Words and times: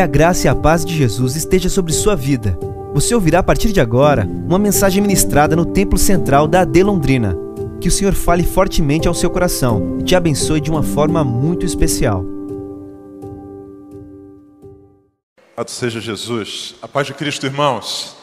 Que 0.00 0.04
a 0.04 0.06
graça 0.06 0.46
e 0.46 0.48
a 0.48 0.54
paz 0.54 0.82
de 0.82 0.96
Jesus 0.96 1.36
esteja 1.36 1.68
sobre 1.68 1.92
sua 1.92 2.16
vida. 2.16 2.58
Você 2.94 3.14
ouvirá 3.14 3.40
a 3.40 3.42
partir 3.42 3.70
de 3.70 3.82
agora 3.82 4.24
uma 4.24 4.58
mensagem 4.58 5.02
ministrada 5.02 5.54
no 5.54 5.66
Templo 5.66 5.98
Central 5.98 6.48
da 6.48 6.62
AD 6.62 6.82
Londrina. 6.82 7.36
Que 7.82 7.88
o 7.88 7.90
Senhor 7.90 8.14
fale 8.14 8.42
fortemente 8.42 9.06
ao 9.06 9.12
seu 9.12 9.28
coração 9.28 9.98
e 10.00 10.02
te 10.02 10.16
abençoe 10.16 10.58
de 10.58 10.70
uma 10.70 10.82
forma 10.82 11.22
muito 11.22 11.66
especial. 11.66 12.24
Seja 15.66 16.00
Jesus. 16.00 16.76
A 16.80 16.88
paz 16.88 17.06
de 17.06 17.12
Cristo, 17.12 17.44
irmãos. 17.44 18.16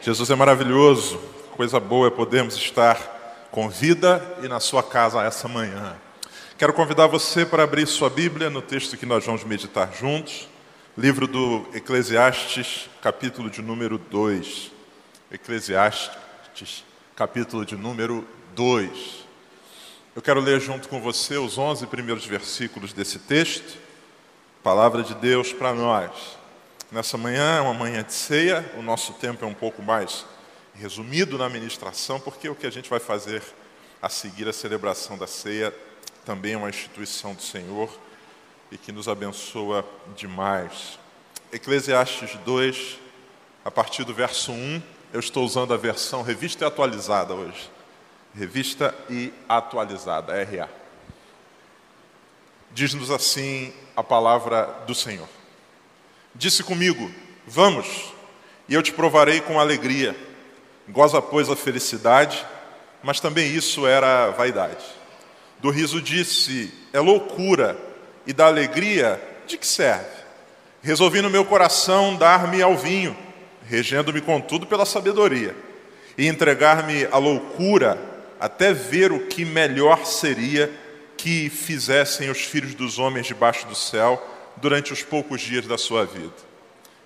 Jesus 0.00 0.30
é 0.30 0.34
maravilhoso. 0.34 1.20
Coisa 1.54 1.78
boa 1.78 2.06
é 2.06 2.10
podermos 2.10 2.56
estar 2.56 3.46
com 3.50 3.68
vida 3.68 4.24
e 4.42 4.48
na 4.48 4.58
sua 4.58 4.82
casa 4.82 5.22
essa 5.22 5.46
manhã. 5.46 5.96
Quero 6.56 6.72
convidar 6.72 7.08
você 7.08 7.44
para 7.44 7.62
abrir 7.62 7.86
sua 7.86 8.08
Bíblia 8.08 8.48
no 8.48 8.62
texto 8.62 8.96
que 8.96 9.04
nós 9.04 9.26
vamos 9.26 9.44
meditar 9.44 9.90
juntos. 9.92 10.48
Livro 11.00 11.26
do 11.26 11.66
Eclesiastes, 11.72 12.90
capítulo 13.00 13.48
de 13.48 13.62
número 13.62 13.96
2. 13.96 14.70
Eclesiastes, 15.32 16.84
capítulo 17.16 17.64
de 17.64 17.74
número 17.74 18.28
2. 18.54 19.24
Eu 20.14 20.20
quero 20.20 20.40
ler 20.40 20.60
junto 20.60 20.90
com 20.90 21.00
você 21.00 21.38
os 21.38 21.56
11 21.56 21.86
primeiros 21.86 22.26
versículos 22.26 22.92
desse 22.92 23.18
texto. 23.18 23.78
Palavra 24.62 25.02
de 25.02 25.14
Deus 25.14 25.54
para 25.54 25.72
nós. 25.72 26.36
Nessa 26.92 27.16
manhã 27.16 27.56
é 27.56 27.60
uma 27.62 27.72
manhã 27.72 28.02
de 28.02 28.12
ceia, 28.12 28.70
o 28.76 28.82
nosso 28.82 29.14
tempo 29.14 29.42
é 29.42 29.48
um 29.48 29.54
pouco 29.54 29.80
mais 29.80 30.26
resumido 30.74 31.38
na 31.38 31.48
ministração, 31.48 32.20
porque 32.20 32.46
o 32.46 32.54
que 32.54 32.66
a 32.66 32.70
gente 32.70 32.90
vai 32.90 33.00
fazer 33.00 33.42
a 34.02 34.10
seguir 34.10 34.46
a 34.46 34.52
celebração 34.52 35.16
da 35.16 35.26
ceia 35.26 35.74
também 36.26 36.52
é 36.52 36.58
uma 36.58 36.68
instituição 36.68 37.32
do 37.32 37.40
Senhor 37.40 37.88
e 38.70 38.78
que 38.78 38.92
nos 38.92 39.08
abençoa 39.08 39.84
demais. 40.16 40.98
Eclesiastes 41.52 42.36
2, 42.44 42.98
a 43.64 43.70
partir 43.70 44.04
do 44.04 44.14
verso 44.14 44.52
1, 44.52 44.82
eu 45.12 45.18
estou 45.18 45.44
usando 45.44 45.74
a 45.74 45.76
versão 45.76 46.22
revista 46.22 46.64
e 46.64 46.66
atualizada 46.66 47.34
hoje. 47.34 47.70
Revista 48.32 48.94
e 49.08 49.32
atualizada, 49.48 50.32
RA. 50.44 50.68
Diz-nos 52.70 53.10
assim 53.10 53.72
a 53.96 54.04
palavra 54.04 54.84
do 54.86 54.94
Senhor. 54.94 55.28
Disse 56.32 56.62
comigo: 56.62 57.10
Vamos, 57.44 58.12
e 58.68 58.74
eu 58.74 58.82
te 58.82 58.92
provarei 58.92 59.40
com 59.40 59.58
alegria. 59.58 60.16
Goza, 60.88 61.20
pois, 61.20 61.50
a 61.50 61.56
felicidade, 61.56 62.46
mas 63.02 63.18
também 63.18 63.52
isso 63.52 63.84
era 63.84 64.30
vaidade. 64.30 64.84
Do 65.58 65.70
riso 65.70 66.00
disse: 66.00 66.72
É 66.92 67.00
loucura 67.00 67.89
e 68.26 68.32
da 68.32 68.46
alegria, 68.46 69.20
de 69.46 69.56
que 69.56 69.66
serve? 69.66 70.20
Resolvi 70.82 71.20
no 71.20 71.30
meu 71.30 71.44
coração 71.44 72.16
dar-me 72.16 72.62
ao 72.62 72.76
vinho, 72.76 73.16
regendo-me 73.66 74.20
contudo 74.20 74.66
pela 74.66 74.86
sabedoria, 74.86 75.54
e 76.16 76.26
entregar-me 76.26 77.06
à 77.06 77.18
loucura, 77.18 77.98
até 78.38 78.72
ver 78.72 79.12
o 79.12 79.26
que 79.26 79.44
melhor 79.44 80.06
seria 80.06 80.70
que 81.16 81.50
fizessem 81.50 82.30
os 82.30 82.40
filhos 82.40 82.74
dos 82.74 82.98
homens 82.98 83.26
debaixo 83.26 83.66
do 83.66 83.74
céu 83.74 84.26
durante 84.56 84.92
os 84.92 85.02
poucos 85.02 85.40
dias 85.40 85.66
da 85.66 85.76
sua 85.76 86.06
vida. 86.06 86.32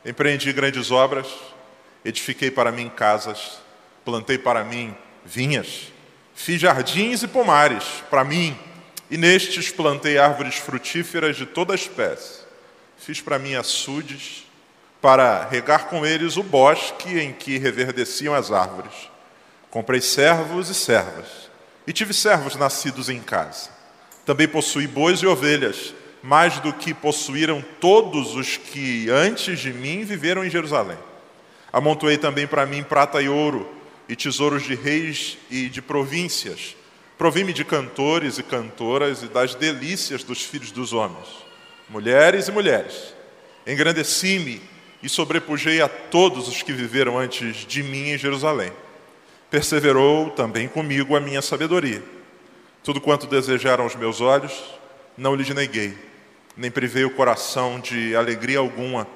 Empreendi 0.04 0.52
grandes 0.52 0.90
obras, 0.90 1.26
edifiquei 2.04 2.50
para 2.50 2.70
mim 2.70 2.88
casas, 2.88 3.58
plantei 4.04 4.38
para 4.38 4.62
mim 4.62 4.94
vinhas, 5.24 5.92
fiz 6.34 6.60
jardins 6.60 7.22
e 7.22 7.28
pomares 7.28 7.84
para 8.10 8.22
mim 8.22 8.56
e 9.10 9.16
nestes 9.16 9.70
plantei 9.70 10.18
árvores 10.18 10.56
frutíferas 10.56 11.36
de 11.36 11.46
toda 11.46 11.74
espécie. 11.74 12.40
Fiz 12.96 13.20
para 13.20 13.38
mim 13.38 13.54
açudes, 13.54 14.46
para 15.00 15.46
regar 15.46 15.88
com 15.88 16.06
eles 16.06 16.36
o 16.36 16.42
bosque 16.42 17.18
em 17.18 17.32
que 17.32 17.58
reverdeciam 17.58 18.34
as 18.34 18.50
árvores. 18.50 19.10
Comprei 19.70 20.00
servos 20.00 20.70
e 20.70 20.74
servas, 20.74 21.50
e 21.86 21.92
tive 21.92 22.14
servos 22.14 22.56
nascidos 22.56 23.08
em 23.08 23.20
casa. 23.20 23.68
Também 24.24 24.48
possuí 24.48 24.86
bois 24.86 25.20
e 25.20 25.26
ovelhas, 25.26 25.94
mais 26.22 26.58
do 26.60 26.72
que 26.72 26.94
possuíram 26.94 27.62
todos 27.78 28.34
os 28.34 28.56
que 28.56 29.10
antes 29.10 29.58
de 29.58 29.72
mim 29.72 30.04
viveram 30.04 30.42
em 30.42 30.48
Jerusalém. 30.48 30.96
Amontoei 31.70 32.16
também 32.16 32.46
para 32.46 32.64
mim 32.64 32.82
prata 32.82 33.20
e 33.20 33.28
ouro, 33.28 33.70
e 34.08 34.16
tesouros 34.16 34.62
de 34.62 34.74
reis 34.74 35.36
e 35.50 35.68
de 35.68 35.82
províncias 35.82 36.76
Provi-me 37.16 37.52
de 37.52 37.64
cantores 37.64 38.38
e 38.38 38.42
cantoras 38.42 39.22
e 39.22 39.26
das 39.26 39.54
delícias 39.54 40.24
dos 40.24 40.42
filhos 40.42 40.72
dos 40.72 40.92
homens, 40.92 41.28
mulheres 41.88 42.48
e 42.48 42.52
mulheres. 42.52 43.14
Engrandeci-me 43.66 44.60
e 45.02 45.08
sobrepujei 45.08 45.80
a 45.80 45.88
todos 45.88 46.48
os 46.48 46.62
que 46.62 46.72
viveram 46.72 47.18
antes 47.18 47.58
de 47.66 47.82
mim 47.82 48.10
em 48.10 48.18
Jerusalém. 48.18 48.72
Perseverou 49.50 50.30
também 50.30 50.66
comigo 50.66 51.14
a 51.14 51.20
minha 51.20 51.40
sabedoria. 51.40 52.02
Tudo 52.82 53.00
quanto 53.00 53.26
desejaram 53.26 53.86
os 53.86 53.94
meus 53.94 54.20
olhos, 54.20 54.52
não 55.16 55.36
lhes 55.36 55.48
neguei, 55.50 55.96
nem 56.56 56.70
privei 56.70 57.04
o 57.04 57.10
coração 57.10 57.78
de 57.78 58.16
alegria 58.16 58.58
alguma, 58.58 59.06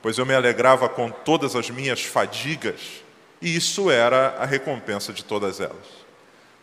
pois 0.00 0.16
eu 0.16 0.24
me 0.24 0.34
alegrava 0.34 0.88
com 0.88 1.10
todas 1.10 1.56
as 1.56 1.68
minhas 1.68 2.02
fadigas, 2.02 3.02
e 3.42 3.56
isso 3.56 3.90
era 3.90 4.36
a 4.38 4.46
recompensa 4.46 5.12
de 5.12 5.24
todas 5.24 5.60
elas. 5.60 6.07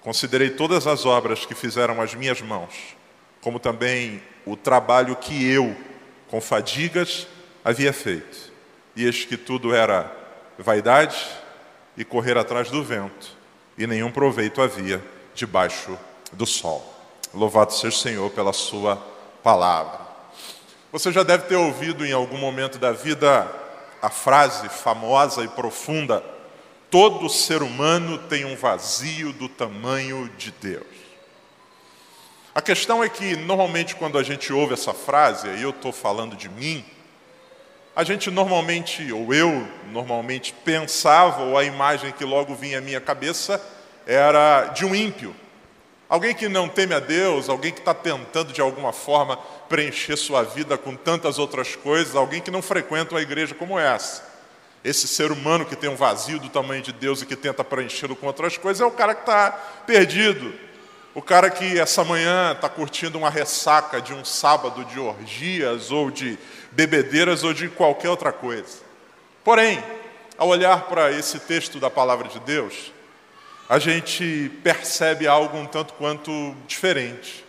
Considerei 0.05 0.51
todas 0.51 0.85
as 0.85 1.03
obras 1.03 1.47
que 1.47 1.55
fizeram 1.55 1.99
as 1.99 2.13
minhas 2.13 2.39
mãos, 2.39 2.95
como 3.41 3.59
também 3.59 4.21
o 4.45 4.55
trabalho 4.55 5.15
que 5.15 5.51
eu, 5.51 5.75
com 6.27 6.39
fadigas, 6.39 7.25
havia 7.63 7.91
feito. 7.91 8.53
E 8.95 9.03
eis 9.03 9.25
que 9.25 9.35
tudo 9.35 9.73
era 9.73 10.15
vaidade 10.59 11.17
e 11.97 12.05
correr 12.05 12.37
atrás 12.37 12.69
do 12.69 12.83
vento, 12.83 13.35
e 13.75 13.87
nenhum 13.87 14.11
proveito 14.11 14.61
havia 14.61 15.03
debaixo 15.33 15.97
do 16.31 16.45
sol. 16.45 16.85
Louvado 17.33 17.73
seja 17.73 17.97
o 17.97 17.99
Senhor 17.99 18.29
pela 18.29 18.53
Sua 18.53 18.97
palavra. 19.41 20.01
Você 20.91 21.11
já 21.11 21.23
deve 21.23 21.45
ter 21.45 21.55
ouvido 21.55 22.05
em 22.05 22.13
algum 22.13 22.37
momento 22.37 22.77
da 22.77 22.91
vida 22.91 23.51
a 24.03 24.11
frase 24.11 24.69
famosa 24.69 25.43
e 25.43 25.47
profunda 25.47 26.23
Todo 26.89 27.29
ser 27.29 27.61
humano 27.61 28.17
tem 28.17 28.45
um 28.45 28.55
vazio 28.55 29.33
do 29.33 29.49
tamanho 29.49 30.29
de 30.37 30.51
Deus. 30.51 30.85
A 32.53 32.61
questão 32.61 33.03
é 33.03 33.09
que, 33.09 33.35
normalmente, 33.35 33.95
quando 33.95 34.17
a 34.17 34.23
gente 34.23 34.53
ouve 34.53 34.73
essa 34.73 34.93
frase, 34.93 35.47
e 35.49 35.61
eu 35.61 35.71
estou 35.71 35.91
falando 35.91 36.37
de 36.37 36.47
mim, 36.47 36.85
a 37.95 38.03
gente 38.03 38.31
normalmente, 38.31 39.11
ou 39.11 39.33
eu 39.33 39.67
normalmente, 39.91 40.53
pensava, 40.63 41.43
ou 41.43 41.57
a 41.57 41.63
imagem 41.63 42.11
que 42.13 42.23
logo 42.23 42.55
vinha 42.55 42.77
à 42.77 42.81
minha 42.81 43.01
cabeça 43.01 43.61
era 44.05 44.67
de 44.67 44.85
um 44.85 44.95
ímpio. 44.95 45.35
Alguém 46.07 46.35
que 46.35 46.47
não 46.47 46.69
teme 46.69 46.93
a 46.93 46.99
Deus, 46.99 47.49
alguém 47.49 47.73
que 47.73 47.79
está 47.79 47.93
tentando 47.93 48.53
de 48.53 48.61
alguma 48.61 48.93
forma 48.93 49.37
preencher 49.67 50.15
sua 50.15 50.43
vida 50.43 50.77
com 50.77 50.95
tantas 50.95 51.39
outras 51.39 51.75
coisas, 51.75 52.15
alguém 52.15 52.41
que 52.41 52.51
não 52.51 52.61
frequenta 52.61 53.15
uma 53.15 53.21
igreja 53.21 53.55
como 53.55 53.79
essa. 53.79 54.34
Esse 54.85 55.07
ser 55.07 55.31
humano 55.31 55.65
que 55.65 55.75
tem 55.75 55.89
um 55.89 55.95
vazio 55.95 56.37
do 56.37 56.47
tamanho 56.47 56.83
de 56.83 56.93
Deus 56.93 57.19
e 57.19 57.25
que 57.25 57.35
tenta 57.35 57.63
preenchê-lo 57.63 58.15
com 58.15 58.27
outras 58.27 58.55
coisas 58.55 58.81
é 58.81 58.85
o 58.85 58.91
cara 58.91 59.15
que 59.15 59.21
está 59.21 59.49
perdido. 59.87 60.53
O 61.15 61.23
cara 61.23 61.49
que 61.49 61.79
essa 61.79 62.03
manhã 62.03 62.51
está 62.51 62.69
curtindo 62.69 63.17
uma 63.17 63.31
ressaca 63.31 63.99
de 63.99 64.13
um 64.13 64.23
sábado 64.23 64.85
de 64.85 64.99
orgias 64.99 65.89
ou 65.89 66.11
de 66.11 66.37
bebedeiras 66.71 67.43
ou 67.43 67.51
de 67.51 67.67
qualquer 67.67 68.11
outra 68.11 68.31
coisa. 68.31 68.77
Porém, 69.43 69.83
ao 70.37 70.49
olhar 70.49 70.83
para 70.83 71.11
esse 71.11 71.39
texto 71.39 71.79
da 71.79 71.89
palavra 71.89 72.27
de 72.27 72.39
Deus, 72.41 72.93
a 73.67 73.79
gente 73.79 74.51
percebe 74.63 75.25
algo 75.25 75.57
um 75.57 75.65
tanto 75.65 75.95
quanto 75.95 76.55
diferente. 76.67 77.43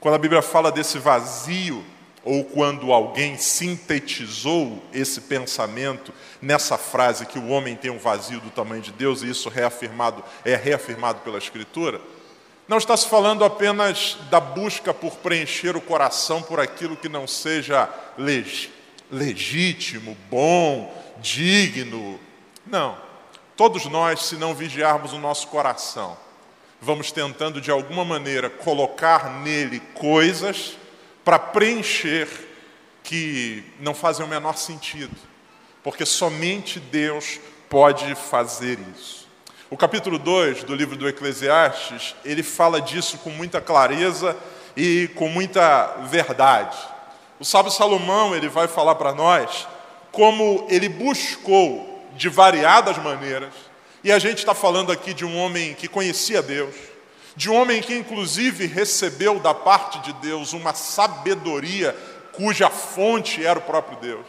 Quando 0.00 0.16
a 0.16 0.18
Bíblia 0.18 0.42
fala 0.42 0.72
desse 0.72 0.98
vazio 0.98 1.84
ou 2.26 2.42
quando 2.44 2.92
alguém 2.92 3.38
sintetizou 3.38 4.82
esse 4.92 5.20
pensamento 5.20 6.12
nessa 6.42 6.76
frase 6.76 7.24
que 7.24 7.38
o 7.38 7.48
homem 7.48 7.76
tem 7.76 7.88
um 7.88 7.98
vazio 7.98 8.40
do 8.40 8.50
tamanho 8.50 8.82
de 8.82 8.90
Deus 8.90 9.22
e 9.22 9.30
isso 9.30 9.48
reafirmado 9.48 10.24
é 10.44 10.56
reafirmado 10.56 11.20
pela 11.20 11.38
escritura, 11.38 12.00
não 12.66 12.78
está 12.78 12.96
se 12.96 13.08
falando 13.08 13.44
apenas 13.44 14.18
da 14.28 14.40
busca 14.40 14.92
por 14.92 15.12
preencher 15.18 15.76
o 15.76 15.80
coração 15.80 16.42
por 16.42 16.58
aquilo 16.58 16.96
que 16.96 17.08
não 17.08 17.28
seja 17.28 17.88
leg 18.18 18.72
legítimo, 19.08 20.16
bom, 20.28 20.92
digno. 21.18 22.18
Não. 22.66 22.98
Todos 23.56 23.86
nós, 23.86 24.24
se 24.24 24.34
não 24.34 24.52
vigiarmos 24.52 25.12
o 25.12 25.18
nosso 25.18 25.46
coração, 25.46 26.18
vamos 26.80 27.12
tentando 27.12 27.60
de 27.60 27.70
alguma 27.70 28.04
maneira 28.04 28.50
colocar 28.50 29.30
nele 29.30 29.78
coisas 29.94 30.76
para 31.26 31.40
preencher 31.40 32.28
que 33.02 33.64
não 33.80 33.92
fazem 33.92 34.24
o 34.24 34.28
menor 34.28 34.56
sentido, 34.56 35.16
porque 35.82 36.06
somente 36.06 36.78
Deus 36.78 37.40
pode 37.68 38.14
fazer 38.14 38.78
isso. 38.96 39.26
O 39.68 39.76
capítulo 39.76 40.20
2 40.20 40.62
do 40.62 40.72
livro 40.72 40.94
do 40.94 41.08
Eclesiastes, 41.08 42.14
ele 42.24 42.44
fala 42.44 42.80
disso 42.80 43.18
com 43.18 43.30
muita 43.30 43.60
clareza 43.60 44.36
e 44.76 45.10
com 45.16 45.28
muita 45.28 45.96
verdade. 46.04 46.78
O 47.40 47.44
sábio 47.44 47.72
Salomão, 47.72 48.32
ele 48.32 48.48
vai 48.48 48.68
falar 48.68 48.94
para 48.94 49.12
nós 49.12 49.66
como 50.12 50.64
ele 50.70 50.88
buscou 50.88 52.06
de 52.14 52.28
variadas 52.28 52.98
maneiras, 52.98 53.52
e 54.04 54.12
a 54.12 54.20
gente 54.20 54.38
está 54.38 54.54
falando 54.54 54.92
aqui 54.92 55.12
de 55.12 55.24
um 55.24 55.36
homem 55.36 55.74
que 55.74 55.88
conhecia 55.88 56.40
Deus, 56.40 56.72
de 57.36 57.50
um 57.50 57.54
homem 57.54 57.82
que 57.82 57.94
inclusive 57.94 58.66
recebeu 58.66 59.38
da 59.38 59.52
parte 59.52 59.98
de 60.00 60.12
Deus 60.14 60.54
uma 60.54 60.72
sabedoria 60.72 61.94
cuja 62.32 62.70
fonte 62.70 63.44
era 63.44 63.58
o 63.58 63.62
próprio 63.62 63.98
Deus, 63.98 64.26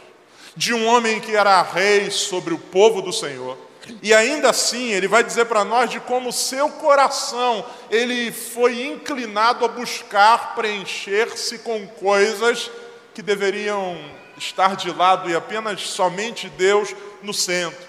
de 0.54 0.74
um 0.74 0.86
homem 0.86 1.20
que 1.20 1.34
era 1.34 1.62
rei 1.62 2.10
sobre 2.10 2.52
o 2.52 2.58
povo 2.58 3.00
do 3.00 3.12
Senhor. 3.12 3.56
E 4.02 4.12
ainda 4.12 4.50
assim, 4.50 4.90
ele 4.92 5.08
vai 5.08 5.24
dizer 5.24 5.46
para 5.46 5.64
nós 5.64 5.88
de 5.88 5.98
como 6.00 6.30
seu 6.32 6.68
coração 6.68 7.64
ele 7.90 8.30
foi 8.30 8.84
inclinado 8.84 9.64
a 9.64 9.68
buscar 9.68 10.54
preencher-se 10.54 11.58
com 11.60 11.86
coisas 11.86 12.70
que 13.14 13.22
deveriam 13.22 13.98
estar 14.36 14.76
de 14.76 14.90
lado 14.90 15.30
e 15.30 15.34
apenas 15.34 15.80
somente 15.82 16.48
Deus 16.50 16.94
no 17.22 17.32
centro. 17.32 17.87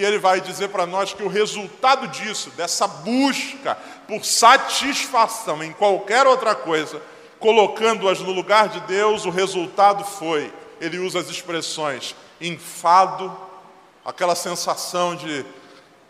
E 0.00 0.04
ele 0.04 0.18
vai 0.18 0.40
dizer 0.40 0.68
para 0.70 0.86
nós 0.86 1.12
que 1.12 1.22
o 1.22 1.28
resultado 1.28 2.08
disso, 2.08 2.48
dessa 2.52 2.88
busca 2.88 3.76
por 4.08 4.24
satisfação 4.24 5.62
em 5.62 5.74
qualquer 5.74 6.26
outra 6.26 6.54
coisa, 6.54 7.02
colocando-as 7.38 8.18
no 8.20 8.32
lugar 8.32 8.70
de 8.70 8.80
Deus, 8.80 9.26
o 9.26 9.30
resultado 9.30 10.02
foi, 10.02 10.50
ele 10.80 10.98
usa 10.98 11.20
as 11.20 11.28
expressões 11.28 12.16
enfado, 12.40 13.38
aquela 14.02 14.34
sensação 14.34 15.14
de, 15.14 15.44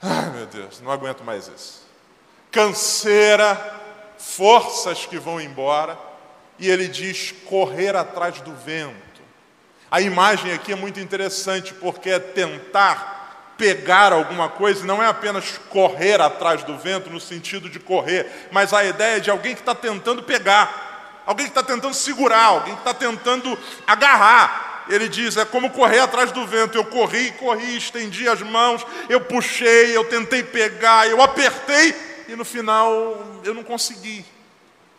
ai 0.00 0.30
meu 0.30 0.46
Deus, 0.46 0.80
não 0.80 0.92
aguento 0.92 1.24
mais 1.24 1.48
isso. 1.48 1.84
Canseira, 2.52 3.80
forças 4.16 5.04
que 5.04 5.18
vão 5.18 5.40
embora, 5.40 5.98
e 6.60 6.70
ele 6.70 6.86
diz 6.86 7.34
correr 7.46 7.96
atrás 7.96 8.40
do 8.40 8.54
vento. 8.54 8.94
A 9.90 10.00
imagem 10.00 10.52
aqui 10.52 10.70
é 10.70 10.76
muito 10.76 11.00
interessante 11.00 11.74
porque 11.74 12.10
é 12.10 12.20
tentar 12.20 13.19
pegar 13.60 14.10
alguma 14.10 14.48
coisa, 14.48 14.86
não 14.86 15.02
é 15.02 15.06
apenas 15.06 15.60
correr 15.68 16.18
atrás 16.18 16.62
do 16.62 16.78
vento 16.78 17.10
no 17.10 17.20
sentido 17.20 17.68
de 17.68 17.78
correr, 17.78 18.48
mas 18.50 18.72
a 18.72 18.82
ideia 18.82 19.20
de 19.20 19.30
alguém 19.30 19.54
que 19.54 19.60
está 19.60 19.74
tentando 19.74 20.22
pegar, 20.22 21.22
alguém 21.26 21.44
que 21.44 21.50
está 21.50 21.62
tentando 21.62 21.92
segurar, 21.92 22.46
alguém 22.46 22.72
que 22.72 22.80
está 22.80 22.94
tentando 22.94 23.58
agarrar. 23.86 24.86
Ele 24.88 25.10
diz: 25.10 25.36
é 25.36 25.44
como 25.44 25.68
correr 25.68 25.98
atrás 25.98 26.32
do 26.32 26.46
vento. 26.46 26.74
Eu 26.74 26.86
corri, 26.86 27.32
corri, 27.32 27.76
estendi 27.76 28.26
as 28.26 28.40
mãos, 28.40 28.84
eu 29.10 29.20
puxei, 29.20 29.94
eu 29.94 30.04
tentei 30.04 30.42
pegar, 30.42 31.06
eu 31.06 31.20
apertei 31.20 31.94
e 32.28 32.34
no 32.34 32.46
final 32.46 32.90
eu 33.44 33.52
não 33.52 33.62
consegui 33.62 34.24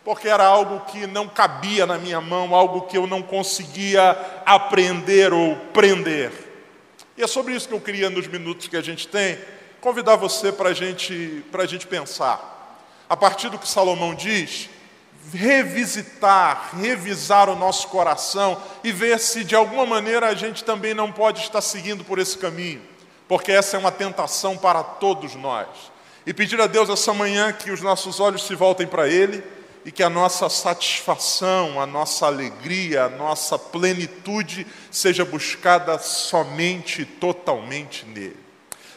porque 0.04 0.28
era 0.28 0.44
algo 0.44 0.80
que 0.86 1.06
não 1.06 1.28
cabia 1.28 1.86
na 1.86 1.96
minha 1.96 2.20
mão, 2.20 2.56
algo 2.56 2.82
que 2.82 2.98
eu 2.98 3.06
não 3.06 3.22
conseguia 3.22 4.18
aprender 4.44 5.32
ou 5.32 5.54
prender. 5.72 6.51
E 7.16 7.22
é 7.22 7.26
sobre 7.26 7.54
isso 7.54 7.68
que 7.68 7.74
eu 7.74 7.80
queria, 7.80 8.08
nos 8.08 8.26
minutos 8.26 8.68
que 8.68 8.76
a 8.76 8.82
gente 8.82 9.06
tem, 9.06 9.38
convidar 9.80 10.16
você 10.16 10.50
para 10.50 10.70
a 10.70 10.72
gente, 10.72 11.44
a 11.52 11.66
gente 11.66 11.86
pensar. 11.86 12.50
A 13.08 13.16
partir 13.16 13.50
do 13.50 13.58
que 13.58 13.68
Salomão 13.68 14.14
diz, 14.14 14.70
revisitar, 15.32 16.70
revisar 16.80 17.48
o 17.50 17.56
nosso 17.56 17.88
coração 17.88 18.60
e 18.82 18.90
ver 18.90 19.18
se 19.18 19.44
de 19.44 19.54
alguma 19.54 19.84
maneira 19.84 20.28
a 20.28 20.34
gente 20.34 20.64
também 20.64 20.94
não 20.94 21.12
pode 21.12 21.42
estar 21.42 21.60
seguindo 21.60 22.02
por 22.02 22.18
esse 22.18 22.38
caminho, 22.38 22.82
porque 23.28 23.52
essa 23.52 23.76
é 23.76 23.78
uma 23.78 23.92
tentação 23.92 24.56
para 24.56 24.82
todos 24.82 25.34
nós. 25.34 25.68
E 26.24 26.32
pedir 26.32 26.60
a 26.60 26.66
Deus 26.66 26.88
essa 26.88 27.12
manhã 27.12 27.52
que 27.52 27.70
os 27.70 27.80
nossos 27.80 28.20
olhos 28.20 28.46
se 28.46 28.54
voltem 28.54 28.86
para 28.86 29.08
Ele 29.08 29.42
e 29.84 29.90
que 29.90 30.02
a 30.02 30.10
nossa 30.10 30.48
satisfação, 30.48 31.80
a 31.80 31.86
nossa 31.86 32.26
alegria, 32.26 33.04
a 33.04 33.08
nossa 33.08 33.58
plenitude 33.58 34.66
seja 34.90 35.24
buscada 35.24 35.98
somente 35.98 37.02
e 37.02 37.04
totalmente 37.04 38.06
nele. 38.06 38.36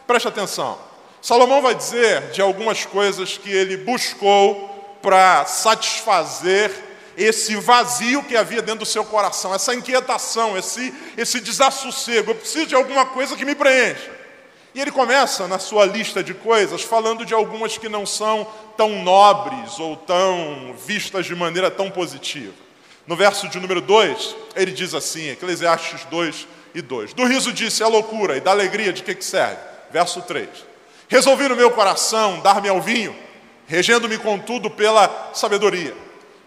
Preste 0.06 0.28
atenção. 0.28 0.78
Salomão 1.22 1.62
vai 1.62 1.74
dizer 1.74 2.30
de 2.32 2.42
algumas 2.42 2.86
coisas 2.86 3.38
que 3.38 3.50
ele 3.50 3.78
buscou 3.78 4.98
para 5.02 5.46
satisfazer 5.46 6.72
esse 7.18 7.56
vazio 7.56 8.24
que 8.24 8.36
havia 8.36 8.62
dentro 8.62 8.80
do 8.80 8.86
seu 8.86 9.04
coração, 9.04 9.54
essa 9.54 9.74
inquietação, 9.74 10.58
esse, 10.58 10.94
esse 11.18 11.40
desassossego. 11.40 12.32
Eu 12.32 12.36
preciso 12.36 12.68
de 12.68 12.76
alguma 12.76 13.06
coisa 13.06 13.36
que 13.36 13.46
me 13.46 13.56
preencha. 13.56 14.15
E 14.76 14.82
ele 14.82 14.92
começa 14.92 15.48
na 15.48 15.58
sua 15.58 15.86
lista 15.86 16.22
de 16.22 16.34
coisas 16.34 16.82
falando 16.82 17.26
de 17.26 17.34
algumas 17.34 17.78
que 17.78 17.88
não 17.88 18.06
são 18.06 18.46
tão 18.76 19.02
nobres 19.04 19.80
ou 19.80 19.96
tão 19.96 20.76
vistas 20.86 21.26
de 21.26 21.34
maneira 21.34 21.72
tão 21.72 21.90
positiva. 21.90 22.52
No 23.08 23.16
verso 23.16 23.48
de 23.48 23.58
número 23.58 23.80
2, 23.80 24.36
ele 24.54 24.74
diz 24.74 24.94
assim, 24.94 25.30
Eclesiastes 25.30 26.04
2 26.12 26.46
e 26.74 26.82
2: 26.82 27.14
Do 27.14 27.24
riso 27.24 27.54
disse 27.54 27.84
a 27.84 27.88
loucura, 27.88 28.36
e 28.36 28.42
da 28.42 28.52
alegria 28.52 28.92
de 28.92 29.02
que, 29.02 29.16
que 29.16 29.24
serve? 29.24 29.56
Verso 29.92 30.22
3: 30.24 30.50
Resolvi 31.08 31.48
no 31.48 31.56
meu 31.56 31.72
coração 31.72 32.42
dar-me 32.42 32.68
ao 32.68 32.82
vinho, 32.82 33.16
regendo-me 33.68 34.18
contudo 34.18 34.70
pela 34.70 35.32
sabedoria. 35.34 35.96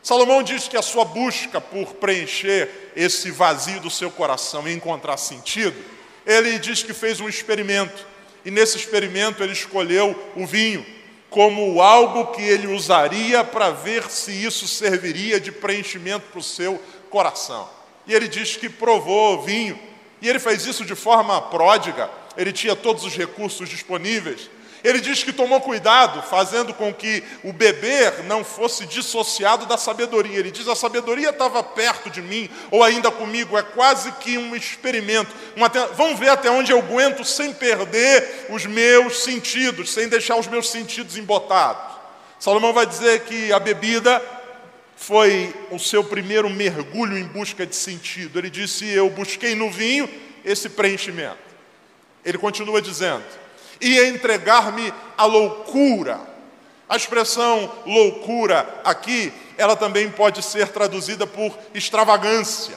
Salomão 0.02 0.42
diz 0.42 0.68
que 0.68 0.76
a 0.76 0.82
sua 0.82 1.06
busca 1.06 1.62
por 1.62 1.94
preencher 1.94 2.92
esse 2.94 3.30
vazio 3.30 3.80
do 3.80 3.88
seu 3.88 4.10
coração 4.10 4.68
e 4.68 4.74
encontrar 4.74 5.16
sentido, 5.16 5.82
ele 6.26 6.58
diz 6.58 6.82
que 6.82 6.92
fez 6.92 7.20
um 7.20 7.28
experimento 7.28 8.17
e 8.48 8.50
nesse 8.50 8.78
experimento 8.78 9.42
ele 9.42 9.52
escolheu 9.52 10.18
o 10.34 10.46
vinho 10.46 10.84
como 11.28 11.82
algo 11.82 12.32
que 12.32 12.40
ele 12.40 12.66
usaria 12.66 13.44
para 13.44 13.68
ver 13.68 14.10
se 14.10 14.32
isso 14.32 14.66
serviria 14.66 15.38
de 15.38 15.52
preenchimento 15.52 16.28
para 16.30 16.38
o 16.38 16.42
seu 16.42 16.82
coração. 17.10 17.68
E 18.06 18.14
ele 18.14 18.26
diz 18.26 18.56
que 18.56 18.70
provou 18.70 19.42
vinho, 19.42 19.78
e 20.22 20.26
ele 20.26 20.38
fez 20.38 20.64
isso 20.64 20.82
de 20.82 20.94
forma 20.94 21.42
pródiga, 21.42 22.08
ele 22.38 22.50
tinha 22.50 22.74
todos 22.74 23.04
os 23.04 23.14
recursos 23.14 23.68
disponíveis, 23.68 24.48
ele 24.88 25.02
diz 25.02 25.22
que 25.22 25.34
tomou 25.34 25.60
cuidado, 25.60 26.22
fazendo 26.22 26.72
com 26.72 26.94
que 26.94 27.22
o 27.44 27.52
beber 27.52 28.24
não 28.24 28.42
fosse 28.42 28.86
dissociado 28.86 29.66
da 29.66 29.76
sabedoria. 29.76 30.38
Ele 30.38 30.50
diz: 30.50 30.66
a 30.66 30.74
sabedoria 30.74 31.28
estava 31.28 31.62
perto 31.62 32.08
de 32.08 32.22
mim, 32.22 32.48
ou 32.70 32.82
ainda 32.82 33.10
comigo, 33.10 33.58
é 33.58 33.62
quase 33.62 34.10
que 34.12 34.38
um 34.38 34.56
experimento. 34.56 35.30
Uma, 35.54 35.68
vamos 35.94 36.18
ver 36.18 36.30
até 36.30 36.50
onde 36.50 36.72
eu 36.72 36.78
aguento 36.78 37.22
sem 37.22 37.52
perder 37.52 38.46
os 38.48 38.64
meus 38.64 39.24
sentidos, 39.24 39.92
sem 39.92 40.08
deixar 40.08 40.36
os 40.36 40.46
meus 40.46 40.70
sentidos 40.70 41.18
embotados. 41.18 41.98
Salomão 42.40 42.72
vai 42.72 42.86
dizer 42.86 43.24
que 43.24 43.52
a 43.52 43.58
bebida 43.58 44.22
foi 44.96 45.54
o 45.70 45.78
seu 45.78 46.02
primeiro 46.02 46.48
mergulho 46.48 47.18
em 47.18 47.24
busca 47.24 47.66
de 47.66 47.76
sentido. 47.76 48.38
Ele 48.38 48.48
disse: 48.48 48.88
Eu 48.88 49.10
busquei 49.10 49.54
no 49.54 49.70
vinho 49.70 50.08
esse 50.46 50.70
preenchimento. 50.70 51.36
Ele 52.24 52.38
continua 52.38 52.80
dizendo: 52.80 53.24
e 53.80 54.00
entregar-me 54.06 54.92
à 55.16 55.24
loucura. 55.24 56.20
A 56.88 56.96
expressão 56.96 57.70
loucura 57.84 58.66
aqui, 58.84 59.32
ela 59.56 59.76
também 59.76 60.10
pode 60.10 60.42
ser 60.42 60.68
traduzida 60.68 61.26
por 61.26 61.56
extravagância. 61.74 62.76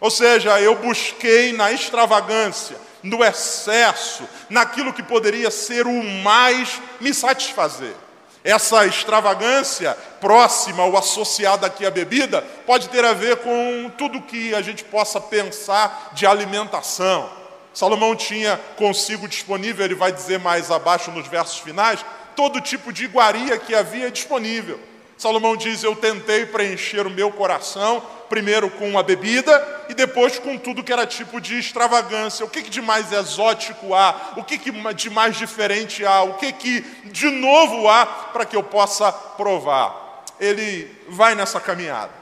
Ou 0.00 0.10
seja, 0.10 0.60
eu 0.60 0.74
busquei 0.76 1.52
na 1.52 1.70
extravagância, 1.72 2.76
no 3.02 3.24
excesso, 3.24 4.28
naquilo 4.50 4.92
que 4.92 5.02
poderia 5.02 5.50
ser 5.50 5.86
o 5.86 6.04
mais 6.22 6.80
me 7.00 7.14
satisfazer. 7.14 7.94
Essa 8.42 8.86
extravagância 8.86 9.96
próxima 10.20 10.84
ou 10.84 10.96
associada 10.96 11.66
aqui 11.66 11.84
à 11.84 11.90
bebida 11.90 12.42
pode 12.64 12.88
ter 12.88 13.04
a 13.04 13.12
ver 13.12 13.38
com 13.38 13.90
tudo 13.96 14.22
que 14.22 14.54
a 14.54 14.62
gente 14.62 14.84
possa 14.84 15.20
pensar 15.20 16.10
de 16.14 16.26
alimentação 16.26 17.28
Salomão 17.76 18.16
tinha 18.16 18.56
consigo 18.78 19.28
disponível, 19.28 19.84
ele 19.84 19.94
vai 19.94 20.10
dizer 20.10 20.38
mais 20.38 20.70
abaixo 20.70 21.10
nos 21.10 21.28
versos 21.28 21.58
finais, 21.58 22.02
todo 22.34 22.58
tipo 22.58 22.90
de 22.90 23.04
iguaria 23.04 23.58
que 23.58 23.74
havia 23.74 24.10
disponível. 24.10 24.80
Salomão 25.18 25.54
diz: 25.54 25.84
Eu 25.84 25.94
tentei 25.94 26.46
preencher 26.46 27.06
o 27.06 27.10
meu 27.10 27.30
coração, 27.30 28.02
primeiro 28.30 28.70
com 28.70 28.98
a 28.98 29.02
bebida 29.02 29.84
e 29.90 29.94
depois 29.94 30.38
com 30.38 30.56
tudo 30.56 30.82
que 30.82 30.90
era 30.90 31.06
tipo 31.06 31.38
de 31.38 31.58
extravagância. 31.58 32.46
O 32.46 32.48
que, 32.48 32.62
que 32.62 32.70
de 32.70 32.80
mais 32.80 33.12
exótico 33.12 33.94
há? 33.94 34.32
O 34.38 34.42
que, 34.42 34.56
que 34.56 34.70
de 34.94 35.10
mais 35.10 35.36
diferente 35.36 36.02
há? 36.02 36.22
O 36.22 36.32
que, 36.38 36.52
que 36.54 36.80
de 37.12 37.28
novo 37.28 37.90
há 37.90 38.06
para 38.06 38.46
que 38.46 38.56
eu 38.56 38.62
possa 38.62 39.12
provar? 39.12 40.24
Ele 40.40 40.90
vai 41.10 41.34
nessa 41.34 41.60
caminhada. 41.60 42.12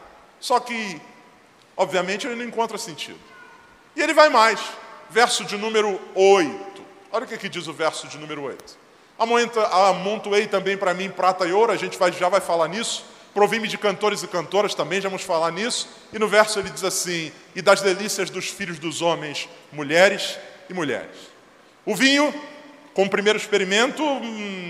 Só 0.41 0.59
que, 0.59 1.01
obviamente, 1.77 2.27
ele 2.27 2.35
não 2.35 2.45
encontra 2.45 2.77
sentido. 2.77 3.21
E 3.95 4.03
ele 4.03 4.13
vai 4.13 4.29
mais 4.29 4.59
verso 5.11 5.45
de 5.45 5.57
número 5.57 6.01
8. 6.15 6.83
Olha 7.13 7.25
o 7.25 7.29
que, 7.29 7.39
que 7.39 7.49
diz 7.49 7.67
o 7.67 7.73
verso 7.73 8.09
de 8.09 8.19
número 8.19 8.43
8. 8.43 8.77
Amontoei 9.17 10.47
também 10.47 10.77
para 10.77 10.93
mim 10.93 11.09
prata 11.09 11.47
e 11.47 11.53
ouro, 11.53 11.73
a 11.73 11.77
gente 11.77 11.97
vai, 11.97 12.11
já 12.13 12.29
vai 12.29 12.41
falar 12.41 12.69
nisso. 12.69 13.05
Provi-me 13.33 13.67
de 13.67 13.77
cantores 13.77 14.23
e 14.23 14.29
cantoras, 14.29 14.77
também 14.77 15.01
já 15.01 15.09
vamos 15.09 15.25
falar 15.25 15.51
nisso. 15.51 15.89
E 16.13 16.19
no 16.19 16.29
verso 16.29 16.61
ele 16.61 16.71
diz 16.71 16.85
assim: 16.85 17.33
E 17.55 17.61
das 17.61 17.81
delícias 17.81 18.31
dos 18.31 18.49
filhos 18.49 18.79
dos 18.79 19.03
homens, 19.03 19.49
mulheres 19.73 20.39
e 20.71 20.75
mulheres. 20.75 21.17
O 21.85 21.97
vinho, 21.97 22.33
com 22.95 23.05
o 23.05 23.11
primeiro 23.11 23.37
experimento, 23.37 24.03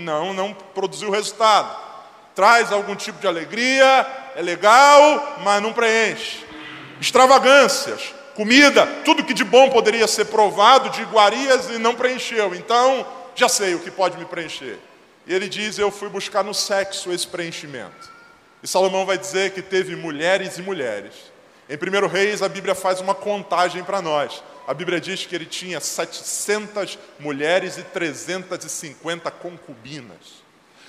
não, 0.03 0.33
não 0.33 0.51
produziu 0.53 1.11
resultado. 1.11 1.85
Traz 2.33 2.71
algum 2.71 2.95
tipo 2.95 3.19
de 3.19 3.27
alegria, 3.27 4.05
é 4.35 4.41
legal, 4.41 5.37
mas 5.43 5.61
não 5.61 5.71
preenche. 5.71 6.43
extravagâncias, 6.99 8.14
comida, 8.35 8.85
tudo 9.03 9.23
que 9.23 9.33
de 9.33 9.43
bom 9.43 9.69
poderia 9.69 10.07
ser 10.07 10.25
provado, 10.25 10.89
de 10.89 11.01
iguarias 11.01 11.69
e 11.69 11.79
não 11.79 11.95
preencheu. 11.95 12.53
Então, 12.53 13.07
já 13.33 13.49
sei 13.49 13.73
o 13.73 13.79
que 13.79 13.89
pode 13.89 14.17
me 14.17 14.25
preencher. 14.25 14.77
E 15.25 15.33
ele 15.33 15.49
diz: 15.49 15.79
Eu 15.79 15.89
fui 15.89 16.09
buscar 16.09 16.43
no 16.43 16.53
sexo 16.53 17.11
esse 17.11 17.25
preenchimento. 17.25 18.13
E 18.61 18.67
Salomão 18.67 19.05
vai 19.05 19.17
dizer 19.17 19.51
que 19.51 19.61
teve 19.61 19.95
mulheres 19.95 20.57
e 20.57 20.61
mulheres. 20.61 21.13
Em 21.67 21.75
1 21.75 22.07
Reis, 22.07 22.43
a 22.43 22.49
Bíblia 22.49 22.75
faz 22.75 23.01
uma 23.01 23.15
contagem 23.15 23.83
para 23.83 24.01
nós. 24.01 24.43
A 24.67 24.73
Bíblia 24.73 24.99
diz 24.99 25.25
que 25.25 25.35
ele 25.35 25.45
tinha 25.45 25.79
700 25.79 26.97
mulheres 27.19 27.77
e 27.77 27.83
350 27.83 29.31
concubinas. 29.31 30.43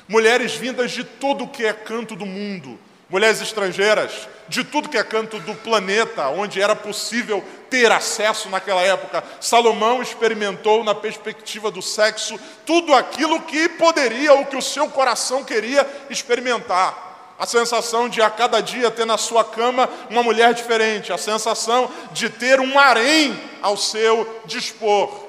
Mulheres 0.09 0.55
vindas 0.55 0.93
de 0.93 1.03
todo 1.03 1.45
o 1.45 1.49
que 1.49 1.65
é 1.65 1.73
canto 1.73 2.15
do 2.15 2.25
mundo, 2.25 2.79
mulheres 3.09 3.41
estrangeiras, 3.41 4.29
de 4.49 4.65
tudo 4.65 4.89
que 4.89 4.99
é 4.99 5.05
canto 5.05 5.39
do 5.41 5.55
planeta, 5.55 6.29
onde 6.29 6.61
era 6.61 6.75
possível 6.75 7.43
ter 7.71 7.91
acesso 7.91 8.49
naquela 8.49 8.83
época. 8.83 9.23
Salomão 9.41 10.03
experimentou, 10.03 10.85
na 10.85 10.95
perspectiva 10.95 11.71
do 11.71 11.83
sexo, 11.83 12.39
tudo 12.65 12.95
aquilo 12.95 13.41
que 13.43 13.69
poderia 13.71 14.33
ou 14.35 14.47
que 14.47 14.57
o 14.57 14.63
seu 14.63 14.89
coração 14.89 15.45
queria 15.45 15.87
experimentar. 16.11 17.07
A 17.39 17.47
sensação 17.47 18.09
de 18.09 18.23
a 18.23 18.31
cada 18.31 18.61
dia 18.61 18.91
ter 18.91 19.05
na 19.05 19.19
sua 19.19 19.45
cama 19.45 19.89
uma 20.09 20.23
mulher 20.23 20.55
diferente, 20.55 21.13
a 21.13 21.19
sensação 21.19 21.91
de 22.13 22.31
ter 22.31 22.61
um 22.61 22.79
harém 22.79 23.39
ao 23.61 23.77
seu 23.77 24.43
dispor. 24.47 25.27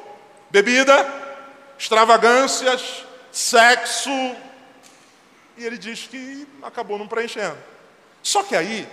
Bebida, 0.50 1.06
extravagâncias, 1.78 3.04
sexo. 3.32 4.10
E 5.58 5.66
ele 5.66 5.78
diz 5.78 6.08
que 6.08 6.48
acabou 6.62 6.98
não 6.98 7.08
preenchendo. 7.08 7.58
Só 8.22 8.44
que 8.44 8.56
aí, 8.56 8.88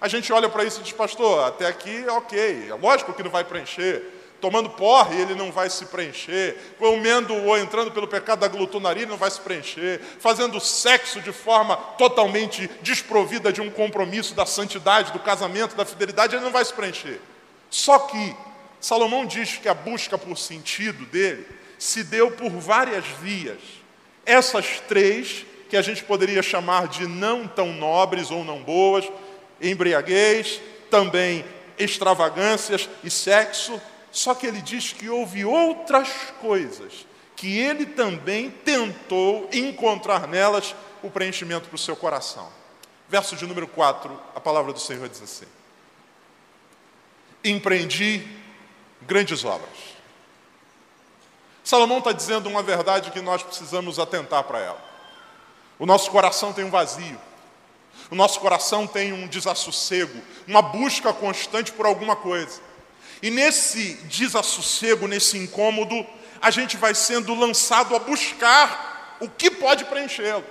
a 0.00 0.08
gente 0.08 0.32
olha 0.32 0.48
para 0.48 0.64
isso 0.64 0.80
e 0.80 0.82
diz, 0.82 0.92
pastor, 0.92 1.46
até 1.46 1.66
aqui 1.66 2.04
ok, 2.08 2.68
é 2.68 2.74
lógico 2.74 3.12
que 3.12 3.22
não 3.22 3.30
vai 3.30 3.44
preencher. 3.44 4.02
Tomando 4.40 4.70
porre, 4.70 5.20
ele 5.20 5.36
não 5.36 5.52
vai 5.52 5.70
se 5.70 5.86
preencher. 5.86 6.74
Comendo 6.76 7.32
ou 7.32 7.56
entrando 7.56 7.92
pelo 7.92 8.08
pecado 8.08 8.40
da 8.40 8.48
glutonaria, 8.48 9.04
ele 9.04 9.10
não 9.10 9.16
vai 9.16 9.30
se 9.30 9.40
preencher. 9.40 10.00
Fazendo 10.18 10.58
sexo 10.58 11.20
de 11.20 11.32
forma 11.32 11.76
totalmente 11.76 12.68
desprovida 12.82 13.52
de 13.52 13.60
um 13.60 13.70
compromisso 13.70 14.34
da 14.34 14.44
santidade, 14.44 15.12
do 15.12 15.20
casamento, 15.20 15.76
da 15.76 15.84
fidelidade, 15.84 16.34
ele 16.34 16.44
não 16.44 16.50
vai 16.50 16.64
se 16.64 16.72
preencher. 16.72 17.20
Só 17.70 18.00
que 18.00 18.36
Salomão 18.80 19.24
diz 19.24 19.58
que 19.58 19.68
a 19.68 19.74
busca 19.74 20.18
por 20.18 20.36
sentido 20.36 21.06
dele 21.06 21.46
se 21.78 22.02
deu 22.02 22.32
por 22.32 22.50
várias 22.50 23.06
vias. 23.22 23.60
Essas 24.26 24.80
três, 24.88 25.46
que 25.72 25.76
a 25.78 25.80
gente 25.80 26.04
poderia 26.04 26.42
chamar 26.42 26.86
de 26.86 27.06
não 27.06 27.48
tão 27.48 27.72
nobres 27.72 28.30
ou 28.30 28.44
não 28.44 28.62
boas, 28.62 29.10
embriaguez, 29.58 30.60
também 30.90 31.46
extravagâncias 31.78 32.90
e 33.02 33.08
sexo, 33.08 33.80
só 34.10 34.34
que 34.34 34.46
ele 34.46 34.60
diz 34.60 34.92
que 34.92 35.08
houve 35.08 35.46
outras 35.46 36.10
coisas 36.42 37.06
que 37.34 37.58
ele 37.58 37.86
também 37.86 38.50
tentou 38.50 39.48
encontrar 39.50 40.28
nelas 40.28 40.74
o 41.02 41.08
preenchimento 41.08 41.70
para 41.70 41.76
o 41.76 41.78
seu 41.78 41.96
coração. 41.96 42.52
Verso 43.08 43.34
de 43.34 43.46
número 43.46 43.66
4, 43.66 44.20
a 44.34 44.40
palavra 44.40 44.74
do 44.74 44.78
Senhor 44.78 45.08
diz 45.08 45.22
assim: 45.22 45.46
Empreendi 47.42 48.28
grandes 49.00 49.42
obras. 49.42 49.70
Salomão 51.64 51.96
está 51.96 52.12
dizendo 52.12 52.46
uma 52.50 52.62
verdade 52.62 53.10
que 53.10 53.22
nós 53.22 53.42
precisamos 53.42 53.98
atentar 53.98 54.44
para 54.44 54.58
ela. 54.58 54.91
O 55.82 55.86
nosso 55.86 56.12
coração 56.12 56.52
tem 56.52 56.64
um 56.64 56.70
vazio. 56.70 57.20
O 58.08 58.14
nosso 58.14 58.38
coração 58.38 58.86
tem 58.86 59.12
um 59.12 59.26
desassossego, 59.26 60.16
uma 60.46 60.62
busca 60.62 61.12
constante 61.12 61.72
por 61.72 61.86
alguma 61.86 62.14
coisa. 62.14 62.60
E 63.20 63.30
nesse 63.30 63.94
desassossego, 64.04 65.08
nesse 65.08 65.36
incômodo, 65.36 66.06
a 66.40 66.52
gente 66.52 66.76
vai 66.76 66.94
sendo 66.94 67.34
lançado 67.34 67.96
a 67.96 67.98
buscar 67.98 69.16
o 69.18 69.28
que 69.28 69.50
pode 69.50 69.84
preenchê-lo. 69.86 70.44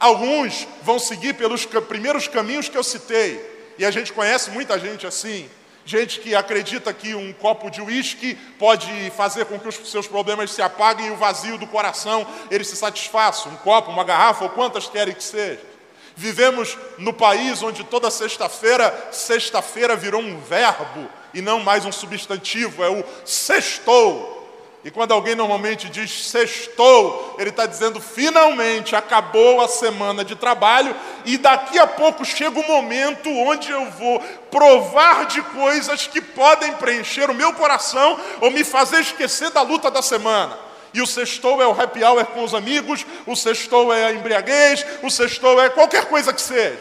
Alguns 0.00 0.66
vão 0.82 0.98
seguir 0.98 1.34
pelos 1.34 1.66
primeiros 1.66 2.26
caminhos 2.26 2.70
que 2.70 2.78
eu 2.78 2.82
citei, 2.82 3.74
e 3.76 3.84
a 3.84 3.90
gente 3.90 4.14
conhece 4.14 4.50
muita 4.50 4.78
gente 4.78 5.06
assim. 5.06 5.46
Gente 5.88 6.20
que 6.20 6.34
acredita 6.34 6.92
que 6.92 7.14
um 7.14 7.32
copo 7.32 7.70
de 7.70 7.80
uísque 7.80 8.34
pode 8.58 9.10
fazer 9.16 9.46
com 9.46 9.58
que 9.58 9.68
os 9.68 9.90
seus 9.90 10.06
problemas 10.06 10.50
se 10.50 10.60
apaguem 10.60 11.06
e 11.06 11.10
o 11.10 11.16
vazio 11.16 11.56
do 11.56 11.66
coração 11.66 12.26
ele 12.50 12.62
se 12.62 12.76
satisfaça. 12.76 13.48
Um 13.48 13.56
copo, 13.56 13.90
uma 13.90 14.04
garrafa 14.04 14.44
ou 14.44 14.50
quantas 14.50 14.86
querem 14.86 15.14
que 15.14 15.24
seja. 15.24 15.62
Vivemos 16.14 16.76
no 16.98 17.14
país 17.14 17.62
onde 17.62 17.84
toda 17.84 18.10
sexta-feira, 18.10 19.08
sexta-feira 19.10 19.96
virou 19.96 20.20
um 20.20 20.38
verbo 20.42 21.08
e 21.32 21.40
não 21.40 21.60
mais 21.60 21.86
um 21.86 21.92
substantivo, 21.92 22.84
é 22.84 22.90
o 22.90 23.02
sextou. 23.24 24.37
E 24.84 24.90
quando 24.92 25.12
alguém 25.12 25.34
normalmente 25.34 25.88
diz 25.88 26.28
sextou, 26.28 27.34
ele 27.38 27.50
está 27.50 27.66
dizendo 27.66 28.00
finalmente 28.00 28.94
acabou 28.94 29.60
a 29.60 29.66
semana 29.66 30.24
de 30.24 30.36
trabalho 30.36 30.94
e 31.24 31.36
daqui 31.36 31.78
a 31.78 31.86
pouco 31.86 32.24
chega 32.24 32.60
o 32.60 32.66
momento 32.66 33.28
onde 33.28 33.72
eu 33.72 33.90
vou 33.90 34.20
provar 34.50 35.26
de 35.26 35.42
coisas 35.42 36.06
que 36.06 36.20
podem 36.20 36.72
preencher 36.74 37.28
o 37.28 37.34
meu 37.34 37.52
coração 37.54 38.18
ou 38.40 38.52
me 38.52 38.62
fazer 38.62 39.00
esquecer 39.00 39.50
da 39.50 39.62
luta 39.62 39.90
da 39.90 40.00
semana. 40.00 40.56
E 40.94 41.02
o 41.02 41.06
sextou 41.06 41.60
é 41.60 41.66
o 41.66 41.78
happy 41.78 42.02
hour 42.02 42.24
com 42.26 42.44
os 42.44 42.54
amigos, 42.54 43.04
o 43.26 43.34
sextou 43.34 43.92
é 43.92 44.06
a 44.06 44.12
embriaguez, 44.12 44.86
o 45.02 45.10
sextou 45.10 45.60
é 45.60 45.68
qualquer 45.68 46.06
coisa 46.06 46.32
que 46.32 46.40
seja. 46.40 46.78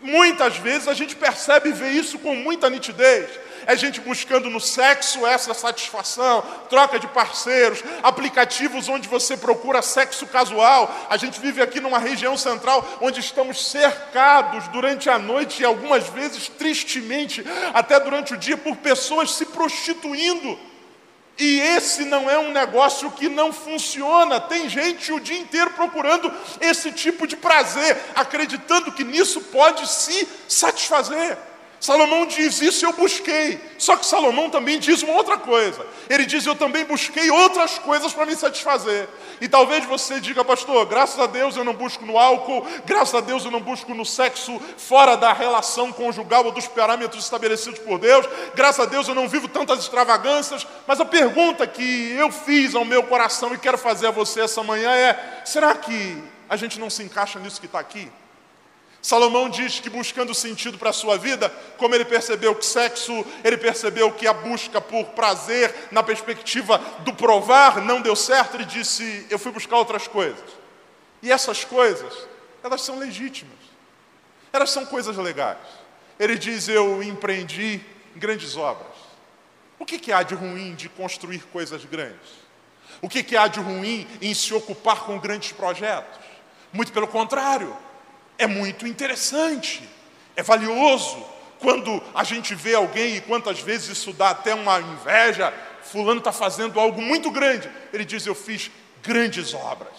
Muitas 0.00 0.58
vezes 0.58 0.86
a 0.86 0.94
gente 0.94 1.16
percebe 1.16 1.70
e 1.70 1.72
vê 1.72 1.88
isso 1.88 2.18
com 2.18 2.34
muita 2.34 2.68
nitidez. 2.68 3.26
É 3.66 3.76
gente 3.76 4.00
buscando 4.00 4.50
no 4.50 4.60
sexo 4.60 5.26
essa 5.26 5.54
satisfação, 5.54 6.42
troca 6.68 6.98
de 6.98 7.06
parceiros, 7.08 7.82
aplicativos 8.02 8.88
onde 8.88 9.08
você 9.08 9.36
procura 9.36 9.82
sexo 9.82 10.26
casual. 10.26 10.94
A 11.08 11.16
gente 11.16 11.40
vive 11.40 11.62
aqui 11.62 11.80
numa 11.80 11.98
região 11.98 12.36
central 12.36 12.98
onde 13.00 13.20
estamos 13.20 13.70
cercados 13.70 14.68
durante 14.68 15.08
a 15.08 15.18
noite 15.18 15.62
e 15.62 15.64
algumas 15.64 16.08
vezes, 16.08 16.48
tristemente, 16.48 17.44
até 17.72 17.98
durante 18.00 18.34
o 18.34 18.36
dia, 18.36 18.56
por 18.56 18.76
pessoas 18.76 19.32
se 19.32 19.46
prostituindo. 19.46 20.58
E 21.36 21.58
esse 21.60 22.04
não 22.04 22.30
é 22.30 22.38
um 22.38 22.52
negócio 22.52 23.10
que 23.10 23.28
não 23.28 23.52
funciona. 23.52 24.40
Tem 24.40 24.68
gente 24.68 25.12
o 25.12 25.18
dia 25.18 25.38
inteiro 25.38 25.70
procurando 25.70 26.32
esse 26.60 26.92
tipo 26.92 27.26
de 27.26 27.36
prazer, 27.36 27.96
acreditando 28.14 28.92
que 28.92 29.02
nisso 29.02 29.40
pode 29.40 29.88
se 29.88 30.28
satisfazer. 30.48 31.36
Salomão 31.84 32.24
diz 32.24 32.62
isso 32.62 32.86
eu 32.86 32.94
busquei. 32.94 33.60
Só 33.76 33.94
que 33.94 34.06
Salomão 34.06 34.48
também 34.48 34.78
diz 34.78 35.02
uma 35.02 35.12
outra 35.12 35.36
coisa. 35.36 35.84
Ele 36.08 36.24
diz 36.24 36.46
eu 36.46 36.54
também 36.54 36.82
busquei 36.82 37.30
outras 37.30 37.78
coisas 37.78 38.10
para 38.10 38.24
me 38.24 38.34
satisfazer. 38.34 39.06
E 39.38 39.46
talvez 39.46 39.84
você 39.84 40.18
diga, 40.18 40.42
pastor, 40.42 40.86
graças 40.86 41.20
a 41.20 41.26
Deus 41.26 41.58
eu 41.58 41.62
não 41.62 41.74
busco 41.74 42.06
no 42.06 42.16
álcool, 42.16 42.66
graças 42.86 43.14
a 43.14 43.20
Deus 43.20 43.44
eu 43.44 43.50
não 43.50 43.60
busco 43.60 43.92
no 43.92 44.02
sexo 44.02 44.58
fora 44.78 45.14
da 45.14 45.34
relação 45.34 45.92
conjugal 45.92 46.46
ou 46.46 46.52
dos 46.52 46.66
parâmetros 46.66 47.22
estabelecidos 47.22 47.80
por 47.80 47.98
Deus, 47.98 48.26
graças 48.54 48.80
a 48.80 48.88
Deus 48.88 49.06
eu 49.06 49.14
não 49.14 49.28
vivo 49.28 49.46
tantas 49.46 49.80
extravagâncias. 49.80 50.66
Mas 50.86 51.02
a 51.02 51.04
pergunta 51.04 51.66
que 51.66 52.12
eu 52.12 52.32
fiz 52.32 52.74
ao 52.74 52.86
meu 52.86 53.02
coração 53.02 53.52
e 53.52 53.58
quero 53.58 53.76
fazer 53.76 54.06
a 54.06 54.10
você 54.10 54.40
essa 54.40 54.62
manhã 54.62 54.90
é: 54.90 55.42
será 55.44 55.74
que 55.74 56.16
a 56.48 56.56
gente 56.56 56.80
não 56.80 56.88
se 56.88 57.02
encaixa 57.02 57.38
nisso 57.38 57.60
que 57.60 57.66
está 57.66 57.78
aqui? 57.78 58.10
Salomão 59.04 59.50
diz 59.50 59.80
que 59.80 59.90
buscando 59.90 60.32
sentido 60.34 60.78
para 60.78 60.88
a 60.88 60.92
sua 60.94 61.18
vida, 61.18 61.50
como 61.76 61.94
ele 61.94 62.06
percebeu 62.06 62.54
que 62.54 62.64
sexo, 62.64 63.12
ele 63.44 63.58
percebeu 63.58 64.10
que 64.10 64.26
a 64.26 64.32
busca 64.32 64.80
por 64.80 65.04
prazer, 65.08 65.88
na 65.90 66.02
perspectiva 66.02 66.78
do 67.00 67.12
provar, 67.12 67.82
não 67.82 68.00
deu 68.00 68.16
certo, 68.16 68.56
ele 68.56 68.64
disse: 68.64 69.26
Eu 69.28 69.38
fui 69.38 69.52
buscar 69.52 69.76
outras 69.76 70.08
coisas. 70.08 70.42
E 71.22 71.30
essas 71.30 71.66
coisas, 71.66 72.14
elas 72.62 72.80
são 72.80 72.98
legítimas, 72.98 73.58
elas 74.50 74.70
são 74.70 74.86
coisas 74.86 75.18
legais. 75.18 75.58
Ele 76.18 76.38
diz: 76.38 76.66
Eu 76.66 77.02
empreendi 77.02 77.82
grandes 78.16 78.56
obras. 78.56 78.96
O 79.78 79.84
que, 79.84 79.98
que 79.98 80.12
há 80.12 80.22
de 80.22 80.34
ruim 80.34 80.74
de 80.74 80.88
construir 80.88 81.42
coisas 81.52 81.84
grandes? 81.84 82.42
O 83.02 83.08
que, 83.10 83.22
que 83.22 83.36
há 83.36 83.48
de 83.48 83.60
ruim 83.60 84.08
em 84.22 84.32
se 84.32 84.54
ocupar 84.54 85.00
com 85.00 85.18
grandes 85.18 85.52
projetos? 85.52 86.24
Muito 86.72 86.90
pelo 86.90 87.06
contrário 87.06 87.76
é 88.38 88.46
muito 88.46 88.86
interessante, 88.86 89.88
é 90.36 90.42
valioso. 90.42 91.24
Quando 91.58 92.02
a 92.14 92.24
gente 92.24 92.54
vê 92.54 92.74
alguém, 92.74 93.16
e 93.16 93.20
quantas 93.20 93.60
vezes 93.60 93.96
isso 93.96 94.12
dá 94.12 94.30
até 94.30 94.54
uma 94.54 94.80
inveja, 94.80 95.52
Fulano 95.82 96.18
está 96.18 96.32
fazendo 96.32 96.78
algo 96.78 97.00
muito 97.00 97.30
grande. 97.30 97.70
Ele 97.92 98.04
diz: 98.04 98.26
Eu 98.26 98.34
fiz 98.34 98.70
grandes 99.02 99.54
obras. 99.54 99.92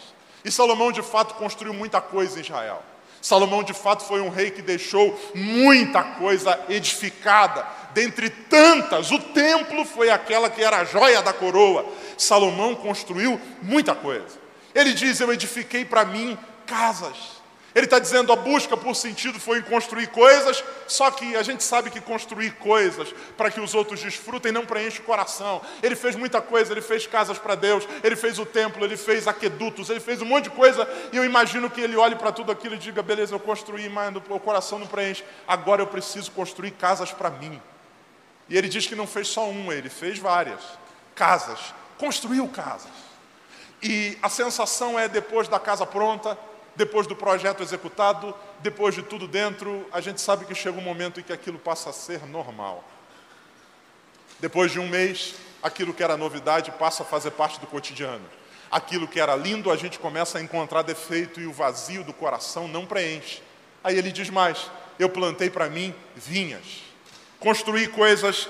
E 0.43 0.51
Salomão 0.51 0.91
de 0.91 1.01
fato 1.01 1.35
construiu 1.35 1.73
muita 1.73 1.99
coisa 2.01 2.37
em 2.37 2.41
Israel. 2.41 2.83
Salomão 3.21 3.63
de 3.63 3.73
fato 3.73 4.03
foi 4.03 4.21
um 4.21 4.29
rei 4.29 4.51
que 4.51 4.61
deixou 4.61 5.19
muita 5.33 6.03
coisa 6.03 6.63
edificada. 6.69 7.65
Dentre 7.91 8.29
tantas, 8.29 9.09
o 9.09 9.17
templo 9.17 9.83
foi 9.85 10.11
aquela 10.11 10.49
que 10.49 10.63
era 10.63 10.81
a 10.81 10.85
joia 10.85 11.23
da 11.23 11.33
coroa. 11.33 11.85
Salomão 12.17 12.75
construiu 12.75 13.41
muita 13.63 13.95
coisa. 13.95 14.37
Ele 14.75 14.93
diz: 14.93 15.19
Eu 15.19 15.33
edifiquei 15.33 15.83
para 15.83 16.05
mim 16.05 16.37
casas 16.67 17.34
Ele 17.75 17.83
está 17.83 17.99
dizendo 17.99 18.31
a 18.31 18.37
busca 18.37 18.77
por 18.77 18.95
sentido 18.95 19.37
foi 19.37 19.59
em 19.59 19.61
construir 19.61 20.07
coisas, 20.07 20.63
só 20.87 21.11
que 21.11 21.35
a 21.35 21.43
gente 21.43 21.61
sabe 21.61 21.91
que 21.91 21.99
construir 21.99 22.51
coisas 22.51 23.13
para 23.35 23.51
que 23.51 23.59
os 23.59 23.73
outros 23.73 24.01
desfrutem 24.01 24.53
não 24.53 24.65
preenche 24.65 25.01
o 25.01 25.03
coração. 25.03 25.61
Ele 25.83 25.93
fez 25.93 26.15
muita 26.15 26.41
coisa, 26.41 26.71
ele 26.71 26.81
fez 26.81 27.05
casas 27.05 27.37
para 27.37 27.53
Deus, 27.53 27.85
ele 28.01 28.15
fez 28.15 28.39
o 28.39 28.45
templo, 28.45 28.85
ele 28.85 28.95
fez 28.95 29.27
aquedutos, 29.27 29.89
ele 29.89 29.99
fez 29.99 30.21
um 30.21 30.25
monte 30.25 30.45
de 30.45 30.51
coisa, 30.51 30.87
e 31.11 31.17
eu 31.17 31.25
imagino 31.25 31.69
que 31.69 31.81
ele 31.81 31.97
olhe 31.97 32.15
para 32.15 32.31
tudo 32.31 32.49
aquilo 32.49 32.75
e 32.75 32.77
diga: 32.77 33.03
beleza, 33.03 33.35
eu 33.35 33.39
construí, 33.41 33.89
mas 33.89 34.15
o 34.15 34.39
coração 34.39 34.79
não 34.79 34.87
preenche, 34.87 35.25
agora 35.45 35.81
eu 35.81 35.87
preciso 35.87 36.31
construir 36.31 36.71
casas 36.71 37.11
para 37.11 37.29
mim. 37.29 37.61
E 38.47 38.57
ele 38.57 38.69
diz 38.69 38.87
que 38.87 38.95
não 38.95 39.05
fez 39.05 39.27
só 39.27 39.49
uma, 39.49 39.75
ele 39.75 39.89
fez 39.89 40.17
várias 40.17 40.61
casas, 41.13 41.59
construiu 41.97 42.47
casas. 42.47 42.91
E 43.83 44.17
a 44.21 44.29
sensação 44.29 44.97
é 44.97 45.09
depois 45.09 45.49
da 45.49 45.59
casa 45.59 45.85
pronta, 45.85 46.37
depois 46.75 47.07
do 47.07 47.15
projeto 47.15 47.63
executado, 47.63 48.35
depois 48.59 48.93
de 48.93 49.01
tudo 49.01 49.27
dentro, 49.27 49.87
a 49.91 50.01
gente 50.01 50.19
sabe 50.19 50.45
que 50.45 50.53
chega 50.53 50.77
um 50.77 50.81
momento 50.81 51.19
em 51.19 51.23
que 51.23 51.31
aquilo 51.31 51.57
passa 51.57 51.89
a 51.89 51.93
ser 51.93 52.25
normal. 52.25 52.83
Depois 54.39 54.71
de 54.71 54.79
um 54.79 54.87
mês, 54.87 55.35
aquilo 55.63 55.93
que 55.93 56.03
era 56.03 56.17
novidade 56.17 56.71
passa 56.71 57.03
a 57.03 57.05
fazer 57.05 57.31
parte 57.31 57.59
do 57.59 57.67
cotidiano. 57.67 58.25
Aquilo 58.69 59.07
que 59.07 59.19
era 59.19 59.35
lindo, 59.35 59.71
a 59.71 59.77
gente 59.77 59.97
começa 59.97 60.37
a 60.37 60.41
encontrar 60.41 60.81
defeito 60.81 61.39
e 61.39 61.45
o 61.45 61.53
vazio 61.53 62.03
do 62.03 62.11
coração 62.11 62.67
não 62.67 62.85
preenche. 62.85 63.41
Aí 63.83 63.97
ele 63.97 64.11
diz 64.11 64.29
mais: 64.29 64.69
Eu 64.99 65.09
plantei 65.09 65.49
para 65.49 65.69
mim 65.69 65.95
vinhas, 66.15 66.83
construí 67.39 67.87
coisas 67.87 68.49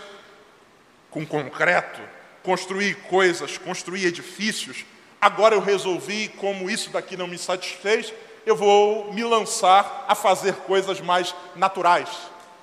com 1.12 1.26
concreto, 1.26 2.02
construí 2.42 2.96
coisas, 2.96 3.58
construí 3.58 4.06
edifícios 4.06 4.84
Agora 5.26 5.56
eu 5.56 5.60
resolvi, 5.60 6.28
como 6.38 6.70
isso 6.70 6.92
daqui 6.92 7.18
não 7.18 7.26
me 7.26 7.36
satisfez, 7.36 8.14
eu 8.46 8.56
vou 8.56 9.12
me 9.12 9.24
lançar 9.24 10.06
a 10.08 10.14
fazer 10.14 10.54
coisas 10.58 11.02
mais 11.02 11.34
naturais. 11.56 12.08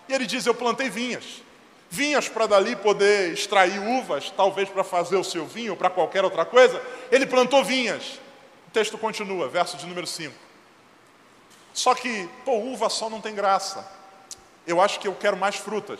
E 0.08 0.12
ele 0.14 0.24
diz: 0.24 0.46
Eu 0.46 0.54
plantei 0.54 0.88
vinhas. 0.88 1.42
Vinhas 1.90 2.28
para 2.28 2.46
dali 2.46 2.76
poder 2.76 3.32
extrair 3.32 3.80
uvas, 3.80 4.30
talvez 4.36 4.68
para 4.68 4.84
fazer 4.84 5.16
o 5.16 5.24
seu 5.24 5.44
vinho 5.44 5.72
ou 5.72 5.76
para 5.76 5.90
qualquer 5.90 6.22
outra 6.22 6.44
coisa. 6.44 6.80
Ele 7.10 7.26
plantou 7.26 7.64
vinhas. 7.64 8.20
O 8.68 8.70
texto 8.72 8.96
continua, 8.96 9.48
verso 9.48 9.76
de 9.76 9.84
número 9.84 10.06
5. 10.06 10.32
Só 11.74 11.96
que, 11.96 12.28
pô, 12.44 12.58
uva 12.58 12.88
só 12.88 13.10
não 13.10 13.20
tem 13.20 13.34
graça. 13.34 13.84
Eu 14.64 14.80
acho 14.80 15.00
que 15.00 15.08
eu 15.08 15.16
quero 15.16 15.36
mais 15.36 15.56
frutas. 15.56 15.98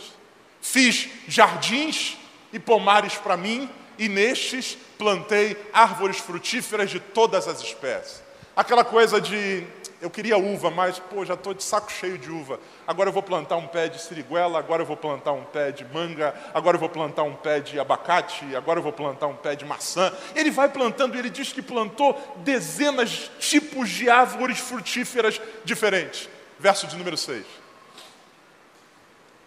Fiz 0.61 1.09
jardins 1.27 2.17
e 2.53 2.61
pomares 2.61 3.17
para 3.17 3.37
mim, 3.37 3.69
e 4.03 4.09
nestes 4.09 4.77
plantei 4.99 5.57
árvores 5.73 6.19
frutíferas 6.19 6.91
de 6.91 6.99
todas 6.99 7.47
as 7.47 7.61
espécies. 7.61 8.21
Aquela 8.57 8.85
coisa 8.85 9.21
de 9.21 9.65
eu 10.01 10.11
queria 10.11 10.37
uva, 10.37 10.69
mas 10.69 10.99
pô, 10.99 11.25
já 11.25 11.35
estou 11.35 11.55
de 11.55 11.63
saco 11.63 11.91
cheio 11.93 12.19
de 12.19 12.29
uva. 12.29 12.59
Agora 12.85 13.11
eu 13.11 13.13
vou 13.13 13.23
plantar 13.23 13.57
um 13.57 13.69
pé 13.69 13.87
de 13.87 14.03
siriguela, 14.03 14.59
agora 14.59 14.83
eu 14.83 14.87
vou 14.87 14.97
plantar 14.97 15.31
um 15.31 15.45
pé 15.45 15.71
de 15.71 15.85
manga, 15.85 16.35
agora 16.53 16.75
eu 16.75 16.81
vou 16.81 16.89
plantar 16.89 17.23
um 17.23 17.37
pé 17.37 17.61
de 17.61 17.79
abacate, 17.79 18.57
agora 18.57 18.81
eu 18.81 18.83
vou 18.83 18.93
plantar 18.93 19.29
um 19.29 19.37
pé 19.37 19.55
de 19.55 19.65
maçã. 19.65 20.13
Ele 20.35 20.51
vai 20.51 20.69
plantando, 20.69 21.17
ele 21.17 21.31
diz 21.31 21.53
que 21.53 21.63
plantou 21.63 22.21
dezenas 22.39 23.09
de 23.11 23.31
tipos 23.39 23.89
de 23.89 24.11
árvores 24.11 24.59
frutíferas 24.59 25.41
diferentes. 25.65 26.29
Verso 26.59 26.89
de 26.89 26.97
número 26.97 27.17
6. 27.17 27.47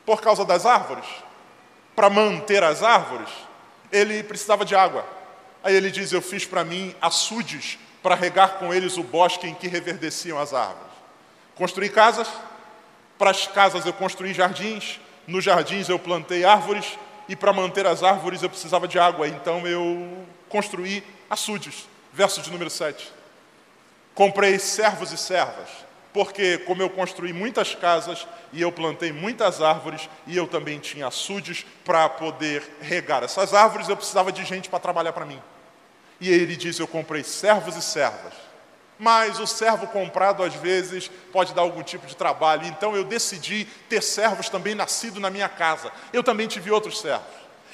Por 0.06 0.22
causa 0.22 0.46
das 0.46 0.66
árvores, 0.66 1.06
para 1.94 2.10
manter 2.10 2.64
as 2.64 2.82
árvores, 2.82 3.30
ele 3.96 4.24
precisava 4.24 4.66
de 4.66 4.76
água. 4.76 5.06
Aí 5.64 5.74
ele 5.76 5.90
diz: 5.90 6.12
Eu 6.12 6.22
fiz 6.22 6.46
para 6.46 6.64
mim 6.64 6.96
açudes 7.02 7.80
para 8.04 8.14
regar 8.14 8.60
com 8.60 8.74
eles 8.74 8.98
o 8.98 9.04
bosque 9.04 9.48
em 9.48 9.56
que 9.56 9.68
reverdeciam 9.68 10.38
as 10.38 10.54
árvores. 10.54 10.94
Construí 11.56 11.90
casas, 11.90 12.28
para 13.18 13.32
as 13.32 13.48
casas 13.48 13.86
eu 13.86 13.94
construí 13.94 14.34
jardins, 14.34 15.00
nos 15.26 15.44
jardins 15.44 15.90
eu 15.90 15.98
plantei 15.98 16.44
árvores, 16.44 17.00
e 17.28 17.36
para 17.36 17.52
manter 17.52 17.88
as 17.88 18.04
árvores 18.04 18.44
eu 18.44 18.50
precisava 18.50 18.88
de 18.88 19.00
água, 19.00 19.28
então 19.28 19.66
eu 19.66 20.26
construí 20.50 21.04
açudes. 21.30 21.88
Verso 22.14 22.42
de 22.42 22.52
número 22.52 22.70
7. 22.70 23.12
Comprei 24.14 24.60
servos 24.60 25.12
e 25.12 25.18
servas, 25.18 25.70
porque 26.16 26.60
como 26.60 26.82
eu 26.82 26.90
construí 26.90 27.34
muitas 27.34 27.76
casas 27.76 28.26
e 28.54 28.62
eu 28.62 28.72
plantei 28.72 29.12
muitas 29.12 29.62
árvores 29.62 30.10
e 30.26 30.38
eu 30.38 30.48
também 30.48 30.80
tinha 30.80 31.08
açudes 31.08 31.66
para 31.84 32.08
poder 32.08 32.64
regar 32.80 33.22
essas 33.22 33.54
árvores, 33.54 33.90
eu 33.90 33.98
precisava 33.98 34.32
de 34.32 34.46
gente 34.46 34.70
para 34.70 34.80
trabalhar 34.80 35.12
para 35.12 35.26
mim. 35.26 35.42
E 36.22 36.30
ele 36.30 36.56
diz: 36.56 36.80
Eu 36.80 36.88
comprei 36.88 37.22
servos 37.22 37.76
e 37.76 37.82
servas. 37.82 38.32
Mas 38.98 39.42
o 39.42 39.46
servo 39.46 39.88
comprado 39.88 40.42
às 40.42 40.54
vezes 40.54 41.12
pode 41.34 41.54
dar 41.54 41.64
algum 41.64 41.84
tipo 41.84 42.08
de 42.08 42.16
trabalho. 42.16 42.66
Então 42.66 42.96
eu 42.96 43.04
decidi 43.04 43.66
ter 43.90 44.02
servos 44.02 44.48
também 44.48 44.74
nascidos 44.74 45.20
na 45.20 45.30
minha 45.30 45.50
casa. 45.50 45.92
Eu 46.14 46.24
também 46.24 46.48
tive 46.48 46.72
outros 46.72 47.02
servos. 47.02 47.28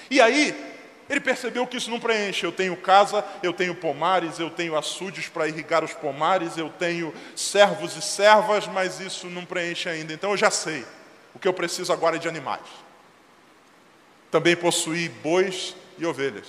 E 0.10 0.20
aí 0.20 0.71
ele 1.12 1.20
percebeu 1.20 1.68
que 1.68 1.76
isso 1.76 1.92
não 1.92 2.00
preenche. 2.00 2.46
Eu 2.46 2.54
tenho 2.54 2.78
casa, 2.78 3.22
eu 3.44 3.52
tenho 3.52 3.76
pomares, 3.76 4.40
eu 4.40 4.50
tenho 4.50 4.78
açudes 4.78 5.28
para 5.28 5.46
irrigar 5.46 5.84
os 5.84 5.92
pomares, 5.92 6.58
eu 6.58 6.70
tenho 6.70 7.14
servos 7.36 7.98
e 7.98 8.02
servas, 8.02 8.66
mas 8.66 9.02
isso 9.02 9.28
não 9.28 9.44
preenche 9.44 9.90
ainda. 9.90 10.14
Então 10.14 10.32
eu 10.32 10.38
já 10.38 10.50
sei. 10.50 10.86
O 11.36 11.40
que 11.40 11.50
eu 11.50 11.54
preciso 11.54 11.92
agora 11.92 12.16
é 12.16 12.20
de 12.20 12.30
animais. 12.30 12.66
Também 14.32 14.56
possuí 14.56 15.10
bois 15.10 15.76
e 15.98 16.06
ovelhas. 16.06 16.48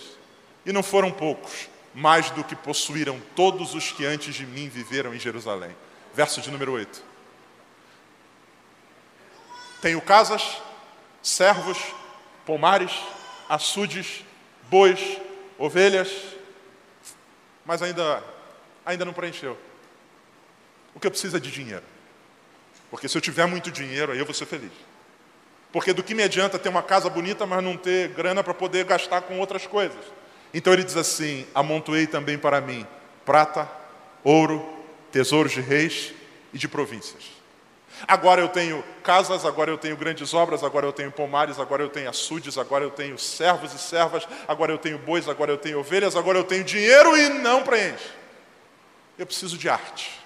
E 0.64 0.72
não 0.72 0.84
foram 0.84 1.10
poucos 1.10 1.68
mais 1.92 2.30
do 2.30 2.44
que 2.44 2.54
possuíram 2.54 3.20
todos 3.34 3.74
os 3.74 3.90
que 3.90 4.06
antes 4.06 4.32
de 4.32 4.46
mim 4.46 4.68
viveram 4.68 5.12
em 5.12 5.18
Jerusalém. 5.18 5.74
Verso 6.14 6.40
de 6.40 6.52
número 6.52 6.70
8. 6.70 7.02
Tenho 9.80 10.00
casas, 10.00 10.62
servos, 11.20 11.78
pomares, 12.46 12.92
açudes, 13.48 14.24
bois, 14.72 15.18
ovelhas, 15.58 16.10
mas 17.62 17.82
ainda, 17.82 18.24
ainda 18.86 19.04
não 19.04 19.12
preencheu. 19.12 19.58
O 20.94 20.98
que 20.98 21.06
eu 21.06 21.10
preciso 21.10 21.36
é 21.36 21.40
de 21.40 21.50
dinheiro. 21.50 21.84
Porque 22.90 23.06
se 23.06 23.14
eu 23.14 23.20
tiver 23.20 23.44
muito 23.44 23.70
dinheiro, 23.70 24.12
aí 24.12 24.18
eu 24.18 24.24
vou 24.24 24.32
ser 24.32 24.46
feliz. 24.46 24.72
Porque 25.70 25.92
do 25.92 26.02
que 26.02 26.14
me 26.14 26.22
adianta 26.22 26.58
ter 26.58 26.70
uma 26.70 26.82
casa 26.82 27.10
bonita, 27.10 27.44
mas 27.44 27.62
não 27.62 27.76
ter 27.76 28.08
grana 28.14 28.42
para 28.42 28.54
poder 28.54 28.86
gastar 28.86 29.20
com 29.20 29.38
outras 29.38 29.66
coisas. 29.66 30.02
Então 30.54 30.72
ele 30.72 30.84
diz 30.84 30.96
assim: 30.96 31.46
Amontoei 31.54 32.06
também 32.06 32.38
para 32.38 32.58
mim 32.58 32.86
prata, 33.26 33.70
ouro, 34.24 34.66
tesouros 35.10 35.52
de 35.52 35.60
reis 35.60 36.14
e 36.50 36.56
de 36.56 36.66
províncias. 36.66 37.41
Agora 38.06 38.40
eu 38.40 38.48
tenho 38.48 38.82
casas, 39.02 39.44
agora 39.44 39.70
eu 39.70 39.78
tenho 39.78 39.96
grandes 39.96 40.34
obras, 40.34 40.64
agora 40.64 40.86
eu 40.86 40.92
tenho 40.92 41.10
pomares, 41.10 41.58
agora 41.58 41.82
eu 41.82 41.88
tenho 41.88 42.08
açudes, 42.08 42.58
agora 42.58 42.84
eu 42.84 42.90
tenho 42.90 43.18
servos 43.18 43.72
e 43.72 43.78
servas, 43.78 44.26
agora 44.48 44.72
eu 44.72 44.78
tenho 44.78 44.98
bois, 44.98 45.28
agora 45.28 45.52
eu 45.52 45.58
tenho 45.58 45.78
ovelhas, 45.78 46.16
agora 46.16 46.38
eu 46.38 46.44
tenho 46.44 46.64
dinheiro 46.64 47.16
e 47.16 47.28
não 47.28 47.62
preenche. 47.62 48.10
Eu 49.18 49.26
preciso 49.26 49.56
de 49.56 49.68
arte. 49.68 50.22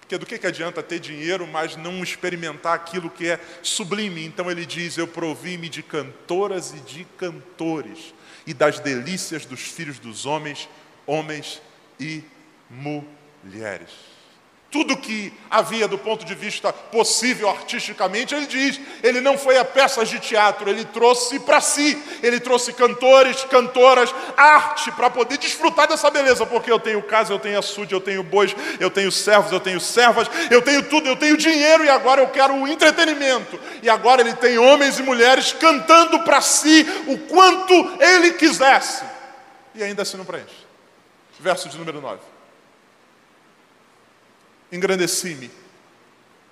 Porque 0.00 0.18
do 0.18 0.26
que, 0.26 0.38
que 0.38 0.46
adianta 0.46 0.82
ter 0.82 0.98
dinheiro, 0.98 1.46
mas 1.46 1.76
não 1.76 2.02
experimentar 2.02 2.74
aquilo 2.74 3.08
que 3.08 3.30
é 3.30 3.40
sublime? 3.62 4.24
Então 4.24 4.50
ele 4.50 4.66
diz: 4.66 4.98
Eu 4.98 5.08
provi-me 5.08 5.68
de 5.68 5.82
cantoras 5.82 6.72
e 6.72 6.80
de 6.80 7.04
cantores 7.16 8.12
e 8.46 8.52
das 8.52 8.78
delícias 8.78 9.46
dos 9.46 9.60
filhos 9.60 9.98
dos 9.98 10.26
homens, 10.26 10.68
homens 11.06 11.62
e 11.98 12.22
mulheres. 12.68 14.11
Tudo 14.72 14.96
que 14.96 15.30
havia 15.50 15.86
do 15.86 15.98
ponto 15.98 16.24
de 16.24 16.34
vista 16.34 16.72
possível 16.72 17.50
artisticamente, 17.50 18.34
ele 18.34 18.46
diz, 18.46 18.80
ele 19.02 19.20
não 19.20 19.36
foi 19.36 19.58
a 19.58 19.66
peças 19.66 20.08
de 20.08 20.18
teatro, 20.18 20.70
ele 20.70 20.82
trouxe 20.86 21.38
para 21.40 21.60
si, 21.60 22.02
ele 22.22 22.40
trouxe 22.40 22.72
cantores, 22.72 23.44
cantoras, 23.44 24.14
arte 24.34 24.90
para 24.92 25.10
poder 25.10 25.36
desfrutar 25.36 25.86
dessa 25.86 26.10
beleza, 26.10 26.46
porque 26.46 26.72
eu 26.72 26.80
tenho 26.80 27.02
casa, 27.02 27.34
eu 27.34 27.38
tenho 27.38 27.58
açude, 27.58 27.92
eu 27.92 28.00
tenho 28.00 28.22
bois, 28.22 28.56
eu 28.80 28.90
tenho 28.90 29.12
servos, 29.12 29.52
eu 29.52 29.60
tenho 29.60 29.78
servas, 29.78 30.26
eu 30.50 30.62
tenho 30.62 30.82
tudo, 30.88 31.06
eu 31.06 31.16
tenho 31.16 31.36
dinheiro 31.36 31.84
e 31.84 31.90
agora 31.90 32.22
eu 32.22 32.28
quero 32.28 32.54
o 32.54 32.66
entretenimento. 32.66 33.60
E 33.82 33.90
agora 33.90 34.22
ele 34.22 34.32
tem 34.32 34.56
homens 34.56 34.98
e 34.98 35.02
mulheres 35.02 35.52
cantando 35.52 36.20
para 36.20 36.40
si 36.40 36.86
o 37.08 37.18
quanto 37.18 37.74
ele 38.00 38.32
quisesse. 38.32 39.04
E 39.74 39.82
ainda 39.82 40.00
assim 40.00 40.16
não 40.16 40.24
preenche. 40.24 40.62
Verso 41.38 41.68
de 41.68 41.76
número 41.76 42.00
9 42.00 42.31
engrandeci-me 44.72 45.50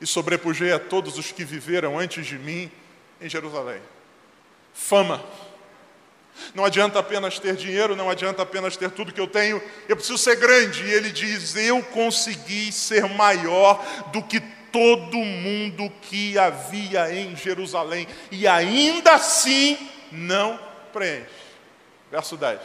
e 0.01 0.07
sobrepujei 0.07 0.73
a 0.73 0.79
todos 0.79 1.19
os 1.19 1.33
que 1.33 1.45
viveram 1.45 1.99
antes 1.99 2.27
de 2.27 2.39
mim 2.39 2.71
em 3.21 3.29
Jerusalém. 3.29 3.81
Fama. 4.73 5.25
Não 6.55 6.65
adianta 6.65 6.99
apenas 6.99 7.39
ter 7.39 7.57
dinheiro, 7.57 7.97
não 7.97 8.09
adianta 8.09 8.43
apenas 8.43 8.77
ter 8.77 8.91
tudo 8.91 9.13
que 9.13 9.21
eu 9.21 9.27
tenho, 9.27 9.61
eu 9.89 9.97
preciso 9.97 10.17
ser 10.17 10.37
grande. 10.37 10.85
E 10.85 10.91
ele 10.91 11.11
diz: 11.11 11.57
Eu 11.57 11.83
consegui 11.83 12.73
ser 12.73 13.05
maior 13.09 13.85
do 14.13 14.23
que 14.23 14.41
todo 14.73 15.17
mundo 15.17 15.91
que 16.03 16.39
havia 16.39 17.13
em 17.13 17.37
Jerusalém, 17.37 18.07
e 18.31 18.47
ainda 18.47 19.15
assim 19.15 19.77
não 20.13 20.59
preenche. 20.93 21.29
Verso 22.11 22.37
10. 22.37 22.61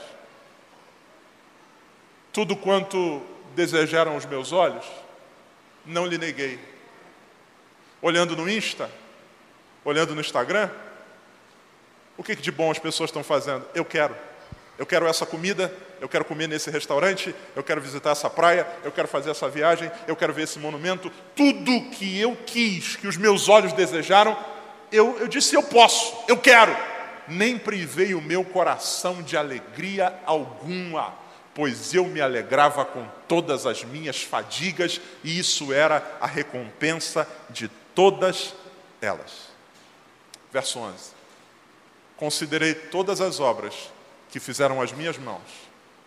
Tudo 2.31 2.55
quanto 2.55 3.21
desejaram 3.55 4.15
os 4.15 4.25
meus 4.25 4.51
olhos, 4.51 4.85
não 5.85 6.05
lhe 6.05 6.17
neguei. 6.17 6.59
Olhando 8.01 8.35
no 8.35 8.49
Insta, 8.49 8.89
olhando 9.83 10.13
no 10.13 10.21
Instagram, 10.21 10.69
o 12.17 12.23
que 12.23 12.35
de 12.35 12.51
bom 12.51 12.71
as 12.71 12.79
pessoas 12.79 13.09
estão 13.09 13.23
fazendo? 13.23 13.65
Eu 13.73 13.85
quero. 13.85 14.15
Eu 14.77 14.85
quero 14.85 15.07
essa 15.07 15.25
comida, 15.25 15.73
eu 16.01 16.09
quero 16.09 16.25
comer 16.25 16.47
nesse 16.47 16.69
restaurante, 16.69 17.33
eu 17.55 17.63
quero 17.63 17.79
visitar 17.79 18.11
essa 18.11 18.29
praia, 18.29 18.67
eu 18.83 18.91
quero 18.91 19.07
fazer 19.07 19.31
essa 19.31 19.47
viagem, 19.47 19.89
eu 20.05 20.15
quero 20.15 20.33
ver 20.33 20.43
esse 20.43 20.59
monumento. 20.59 21.09
Tudo 21.33 21.89
que 21.91 22.19
eu 22.19 22.37
quis, 22.45 22.97
que 22.97 23.07
os 23.07 23.15
meus 23.15 23.47
olhos 23.47 23.71
desejaram, 23.71 24.37
eu, 24.91 25.17
eu 25.19 25.27
disse: 25.27 25.55
eu 25.55 25.63
posso, 25.63 26.13
eu 26.27 26.37
quero. 26.37 26.75
Nem 27.27 27.57
privei 27.57 28.13
o 28.13 28.21
meu 28.21 28.43
coração 28.43 29.23
de 29.23 29.35
alegria 29.35 30.13
alguma, 30.25 31.13
pois 31.55 31.93
eu 31.93 32.05
me 32.05 32.19
alegrava 32.19 32.83
com 32.83 33.07
todas 33.29 33.65
as 33.65 33.85
minhas 33.85 34.21
fadigas, 34.21 34.99
e 35.23 35.39
isso 35.39 35.71
era 35.71 36.17
a 36.19 36.27
recompensa 36.27 37.25
de 37.49 37.69
todas 37.95 38.53
elas. 39.01 39.47
Verso 40.51 40.79
11: 40.79 41.11
Considerei 42.17 42.75
todas 42.75 43.21
as 43.21 43.39
obras 43.39 43.89
que 44.29 44.39
fizeram 44.39 44.81
as 44.81 44.91
minhas 44.91 45.17
mãos, 45.17 45.41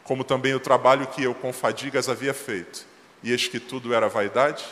como 0.05 0.23
também 0.23 0.55
o 0.55 0.61
trabalho 0.61 1.07
que 1.07 1.25
eu 1.25 1.35
com 1.35 1.51
fadigas 1.51 2.11
havia 2.11 2.35
feito, 2.35 2.87
e 3.23 3.33
eis 3.33 3.49
que 3.49 3.59
tudo 3.59 3.95
era 3.95 4.07
vaidade, 4.07 4.67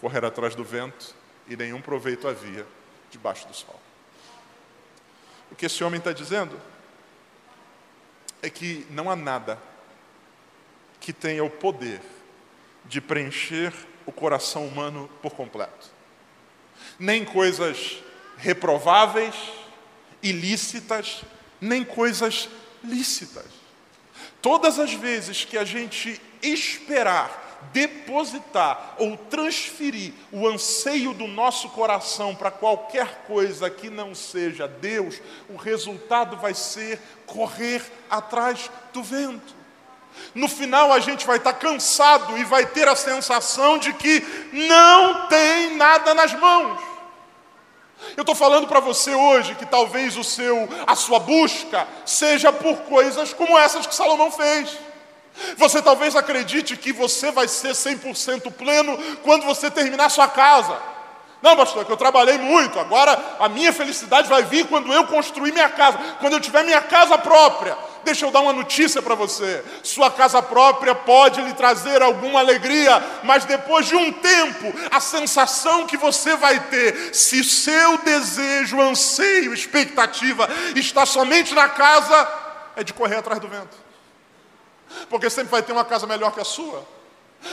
correr 0.00 0.24
atrás 0.24 0.54
do 0.54 0.62
vento, 0.62 1.12
e 1.48 1.56
nenhum 1.56 1.80
proveito 1.80 2.28
havia 2.28 2.64
debaixo 3.10 3.48
do 3.48 3.54
sol. 3.54 3.80
O 5.50 5.56
que 5.56 5.66
esse 5.66 5.82
homem 5.82 5.98
está 5.98 6.12
dizendo 6.12 6.56
é 8.40 8.48
que 8.48 8.86
não 8.90 9.10
há 9.10 9.16
nada 9.16 9.58
que 11.00 11.12
tenha 11.12 11.44
o 11.44 11.50
poder 11.50 12.00
de 12.84 13.00
preencher 13.00 13.72
o 14.06 14.12
coração 14.12 14.66
humano 14.66 15.08
por 15.20 15.32
completo. 15.32 15.90
Nem 16.98 17.24
coisas 17.24 18.02
reprováveis, 18.36 19.34
ilícitas, 20.22 21.22
nem 21.60 21.84
coisas 21.84 22.48
lícitas. 22.82 23.46
Todas 24.40 24.78
as 24.78 24.94
vezes 24.94 25.44
que 25.44 25.58
a 25.58 25.64
gente 25.64 26.20
esperar 26.42 27.48
depositar 27.72 28.94
ou 28.98 29.16
transferir 29.16 30.12
o 30.30 30.46
anseio 30.46 31.12
do 31.12 31.26
nosso 31.26 31.68
coração 31.70 32.34
para 32.34 32.50
qualquer 32.50 33.24
coisa 33.26 33.68
que 33.68 33.90
não 33.90 34.14
seja 34.14 34.68
Deus, 34.68 35.20
o 35.48 35.56
resultado 35.56 36.36
vai 36.36 36.54
ser 36.54 37.00
correr 37.26 37.82
atrás 38.08 38.70
do 38.92 39.02
vento. 39.02 39.57
No 40.34 40.48
final 40.48 40.92
a 40.92 41.00
gente 41.00 41.26
vai 41.26 41.38
estar 41.38 41.52
cansado 41.54 42.36
e 42.38 42.44
vai 42.44 42.66
ter 42.66 42.88
a 42.88 42.96
sensação 42.96 43.78
de 43.78 43.92
que 43.92 44.20
não 44.52 45.26
tem 45.28 45.76
nada 45.76 46.14
nas 46.14 46.32
mãos. 46.34 46.80
Eu 48.16 48.22
estou 48.22 48.34
falando 48.34 48.66
para 48.66 48.80
você 48.80 49.14
hoje 49.14 49.54
que 49.54 49.66
talvez 49.66 50.16
o 50.16 50.24
seu, 50.24 50.68
a 50.86 50.94
sua 50.94 51.18
busca 51.18 51.86
seja 52.04 52.52
por 52.52 52.76
coisas 52.82 53.32
como 53.32 53.58
essas 53.58 53.86
que 53.86 53.94
Salomão 53.94 54.30
fez. 54.30 54.78
Você 55.56 55.80
talvez 55.80 56.16
acredite 56.16 56.76
que 56.76 56.92
você 56.92 57.30
vai 57.30 57.48
ser 57.48 57.72
100% 57.72 58.52
pleno 58.52 58.98
quando 59.22 59.44
você 59.44 59.70
terminar 59.70 60.08
sua 60.10 60.28
casa. 60.28 60.80
Não, 61.40 61.56
pastor, 61.56 61.82
é 61.82 61.84
que 61.84 61.92
eu 61.92 61.96
trabalhei 61.96 62.36
muito, 62.36 62.80
agora 62.80 63.16
a 63.38 63.48
minha 63.48 63.72
felicidade 63.72 64.28
vai 64.28 64.42
vir 64.42 64.66
quando 64.66 64.92
eu 64.92 65.06
construir 65.06 65.52
minha 65.52 65.68
casa, 65.68 65.96
quando 66.20 66.32
eu 66.32 66.40
tiver 66.40 66.64
minha 66.64 66.80
casa 66.80 67.16
própria. 67.16 67.78
Deixa 68.02 68.26
eu 68.26 68.30
dar 68.32 68.40
uma 68.40 68.52
notícia 68.52 69.00
para 69.00 69.14
você. 69.14 69.62
Sua 69.84 70.10
casa 70.10 70.42
própria 70.42 70.96
pode 70.96 71.40
lhe 71.40 71.52
trazer 71.52 72.02
alguma 72.02 72.40
alegria, 72.40 73.00
mas 73.22 73.44
depois 73.44 73.86
de 73.86 73.94
um 73.94 74.12
tempo, 74.12 74.72
a 74.90 74.98
sensação 74.98 75.86
que 75.86 75.96
você 75.96 76.34
vai 76.34 76.58
ter, 76.68 77.14
se 77.14 77.44
seu 77.44 77.98
desejo, 77.98 78.80
anseio, 78.80 79.54
expectativa 79.54 80.48
está 80.74 81.06
somente 81.06 81.54
na 81.54 81.68
casa, 81.68 82.28
é 82.74 82.82
de 82.82 82.92
correr 82.92 83.16
atrás 83.16 83.40
do 83.40 83.46
vento. 83.46 83.76
Porque 85.08 85.30
sempre 85.30 85.52
vai 85.52 85.62
ter 85.62 85.72
uma 85.72 85.84
casa 85.84 86.06
melhor 86.06 86.32
que 86.32 86.40
a 86.40 86.44
sua. 86.44 86.97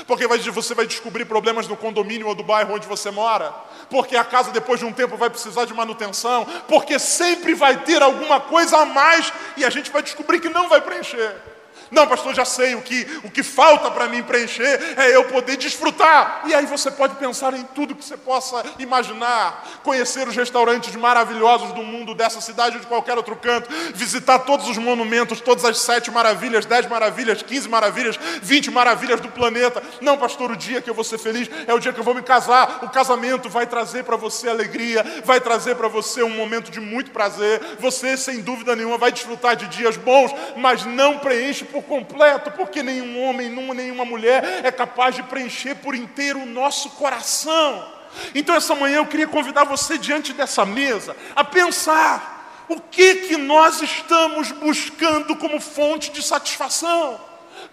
Porque 0.08 0.28
você 0.28 0.74
vai 0.74 0.88
descobrir 0.88 1.26
problemas 1.26 1.68
no 1.68 1.78
condomínio 1.78 2.28
ou 2.28 2.36
do 2.36 2.44
bairro 2.44 2.74
onde 2.74 2.88
você 2.88 3.12
mora. 3.12 3.54
Porque 3.90 4.16
a 4.18 4.24
casa, 4.24 4.52
depois 4.52 4.80
de 4.80 4.86
um 4.86 4.92
tempo, 4.92 5.18
vai 5.18 5.30
precisar 5.30 5.66
de 5.66 5.74
manutenção. 5.74 6.46
Porque 6.68 6.98
sempre 7.00 7.54
vai 7.54 7.78
ter 7.84 8.02
alguma 8.02 8.40
coisa 8.40 8.78
a 8.78 8.86
mais 8.86 9.32
e 9.56 9.64
a 9.64 9.70
gente 9.70 9.92
vai 9.92 10.02
descobrir 10.02 10.40
que 10.40 10.50
não 10.50 10.68
vai 10.68 10.82
preencher. 10.82 11.55
Não, 11.92 12.08
pastor, 12.08 12.34
já 12.34 12.46
sei 12.46 12.76
o 12.76 12.82
que, 12.82 13.08
o 13.24 13.30
que 13.30 13.44
falta 13.44 13.92
para 13.92 14.08
mim 14.08 14.24
preencher 14.24 14.96
é 14.98 15.16
eu 15.16 15.26
poder 15.26 15.58
desfrutar. 15.58 16.42
E 16.46 16.54
aí 16.54 16.66
você 16.66 16.90
pode 16.92 17.16
pensar 17.16 17.54
em 17.54 17.64
tudo 17.64 17.96
que 17.96 18.04
você 18.04 18.18
possa 18.18 18.64
imaginar, 18.80 19.64
conhecer 19.84 20.28
os 20.28 20.36
restaurantes 20.36 20.96
maravilhosos 20.96 21.72
do 21.74 21.84
mundo 21.84 22.16
dessa 22.16 22.42
cidade 22.42 22.76
ou 22.76 22.82
de 22.82 22.88
qualquer 22.88 23.18
outro 23.18 23.36
canto, 23.36 23.70
visitar 23.94 24.40
todos 24.40 24.68
os 24.68 24.78
monumentos, 24.78 25.40
todas 25.42 25.66
as 25.66 25.80
sete 25.80 26.10
maravilhas, 26.12 26.66
dez 26.66 26.88
maravilhas, 26.88 27.42
quinze 27.42 27.70
maravilhas, 27.70 28.18
vinte 28.42 28.72
maravilhas 28.72 29.22
do 29.22 29.30
planeta. 29.30 29.82
Não, 30.02 30.18
pastor, 30.18 30.52
o 30.52 30.56
dia 30.56 30.82
que 30.82 30.90
eu 30.90 30.94
vou 30.94 31.04
ser 31.04 31.18
feliz 31.18 31.50
é 31.68 31.74
o 31.74 31.80
dia 31.80 31.94
que 31.94 32.00
eu 32.00 32.04
vou 32.04 32.16
me 32.16 32.22
casar. 32.22 32.80
O 32.84 32.90
casamento 32.90 33.50
vai 33.50 33.68
trazer 33.68 34.04
para 34.04 34.16
você 34.16 34.50
alegria, 34.50 35.06
vai 35.24 35.40
trazer 35.40 35.76
para 35.76 35.88
você 35.88 36.24
um 36.24 36.30
momento 36.30 36.72
de 36.72 36.80
muito 36.80 37.12
prazer. 37.12 37.62
Você, 37.80 38.18
sem 38.18 38.42
dúvida 38.42 38.76
nenhuma, 38.76 38.98
vai 38.98 39.12
desfrutar 39.12 39.56
de 39.56 39.68
dias 39.68 39.98
bons, 39.98 40.32
mas 40.56 40.86
não 40.86 41.20
preenche 41.20 41.66
por 41.76 41.84
completo, 41.84 42.52
porque 42.52 42.82
nenhum 42.82 43.22
homem, 43.22 43.50
nenhuma 43.50 44.06
mulher 44.06 44.62
é 44.64 44.72
capaz 44.72 45.16
de 45.16 45.24
preencher 45.24 45.76
por 45.76 45.94
inteiro 45.94 46.40
o 46.40 46.46
nosso 46.46 46.92
coração. 46.92 47.94
Então, 48.34 48.56
essa 48.56 48.74
manhã 48.76 48.98
eu 48.98 49.06
queria 49.06 49.28
convidar 49.28 49.66
você 49.66 49.98
diante 49.98 50.32
dessa 50.32 50.66
mesa 50.66 51.18
a 51.36 51.44
pensar 51.44 52.66
o 52.70 52.80
que 52.80 53.16
que 53.28 53.36
nós 53.38 53.82
estamos 53.82 54.52
buscando 54.52 55.36
como 55.36 55.60
fonte 55.60 56.12
de 56.12 56.24
satisfação. 56.24 57.20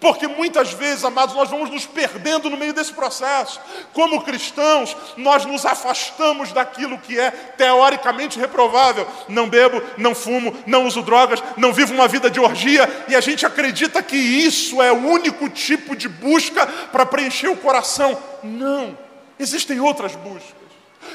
Porque 0.03 0.27
muitas 0.27 0.73
vezes, 0.73 1.05
amados, 1.05 1.33
nós 1.33 1.49
vamos 1.49 1.69
nos 1.69 1.85
perdendo 1.85 2.49
no 2.49 2.57
meio 2.57 2.73
desse 2.73 2.91
processo. 2.91 3.57
Como 3.93 4.21
cristãos, 4.21 4.97
nós 5.15 5.45
nos 5.45 5.65
afastamos 5.65 6.51
daquilo 6.51 6.97
que 6.97 7.17
é 7.17 7.31
teoricamente 7.31 8.37
reprovável. 8.37 9.07
Não 9.29 9.47
bebo, 9.47 9.81
não 9.97 10.13
fumo, 10.13 10.61
não 10.67 10.85
uso 10.85 11.01
drogas, 11.03 11.41
não 11.55 11.71
vivo 11.71 11.93
uma 11.93 12.05
vida 12.05 12.29
de 12.29 12.37
orgia, 12.37 13.05
e 13.07 13.15
a 13.15 13.21
gente 13.21 13.45
acredita 13.45 14.03
que 14.03 14.17
isso 14.17 14.81
é 14.81 14.91
o 14.91 15.07
único 15.07 15.47
tipo 15.47 15.95
de 15.95 16.09
busca 16.09 16.67
para 16.67 17.05
preencher 17.05 17.47
o 17.47 17.55
coração. 17.55 18.21
Não, 18.43 18.97
existem 19.39 19.79
outras 19.79 20.17
buscas. 20.17 20.51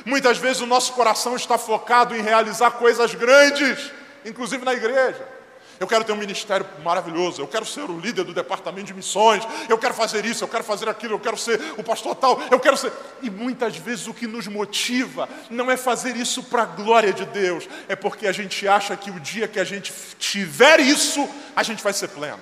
Muitas 0.07 0.39
vezes 0.39 0.63
o 0.63 0.67
nosso 0.67 0.95
coração 0.95 1.37
está 1.37 1.59
focado 1.59 2.17
em 2.17 2.23
realizar 2.23 2.71
coisas 2.71 3.15
grandes, 3.15 3.93
inclusive 4.25 4.65
na 4.65 4.73
igreja. 4.73 5.38
Eu 5.81 5.87
quero 5.87 6.03
ter 6.05 6.13
um 6.13 6.17
ministério 6.17 6.67
maravilhoso. 6.83 7.41
Eu 7.41 7.47
quero 7.47 7.65
ser 7.65 7.83
o 7.83 7.99
líder 7.99 8.25
do 8.25 8.35
departamento 8.35 8.87
de 8.87 8.95
missões. 8.95 9.47
Eu 9.69 9.79
quero 9.79 9.95
fazer 9.95 10.25
isso, 10.25 10.43
eu 10.43 10.49
quero 10.49 10.65
fazer 10.65 10.89
aquilo, 10.89 11.15
eu 11.15 11.21
quero 11.21 11.37
ser 11.37 11.61
o 11.77 11.85
pastor 11.85 12.17
tal. 12.17 12.41
Eu 12.51 12.59
quero 12.59 12.77
ser. 12.77 12.93
E 13.23 13.31
muitas 13.31 13.77
vezes 13.77 14.07
o 14.09 14.15
que 14.15 14.27
nos 14.27 14.47
motiva 14.49 15.29
não 15.51 15.71
é 15.71 15.77
fazer 15.77 16.17
isso 16.17 16.43
para 16.43 16.63
a 16.63 16.67
glória 16.67 17.13
de 17.13 17.25
Deus, 17.27 17.69
é 17.89 17.95
porque 17.95 18.27
a 18.27 18.33
gente 18.33 18.67
acha 18.67 18.97
que 18.97 19.11
o 19.11 19.21
dia 19.21 19.47
que 19.47 19.61
a 19.61 19.65
gente 19.65 19.93
tiver 20.19 20.81
isso, 20.81 21.29
a 21.55 21.63
gente 21.63 21.83
vai 21.83 21.93
ser 21.93 22.09
pleno. 22.09 22.41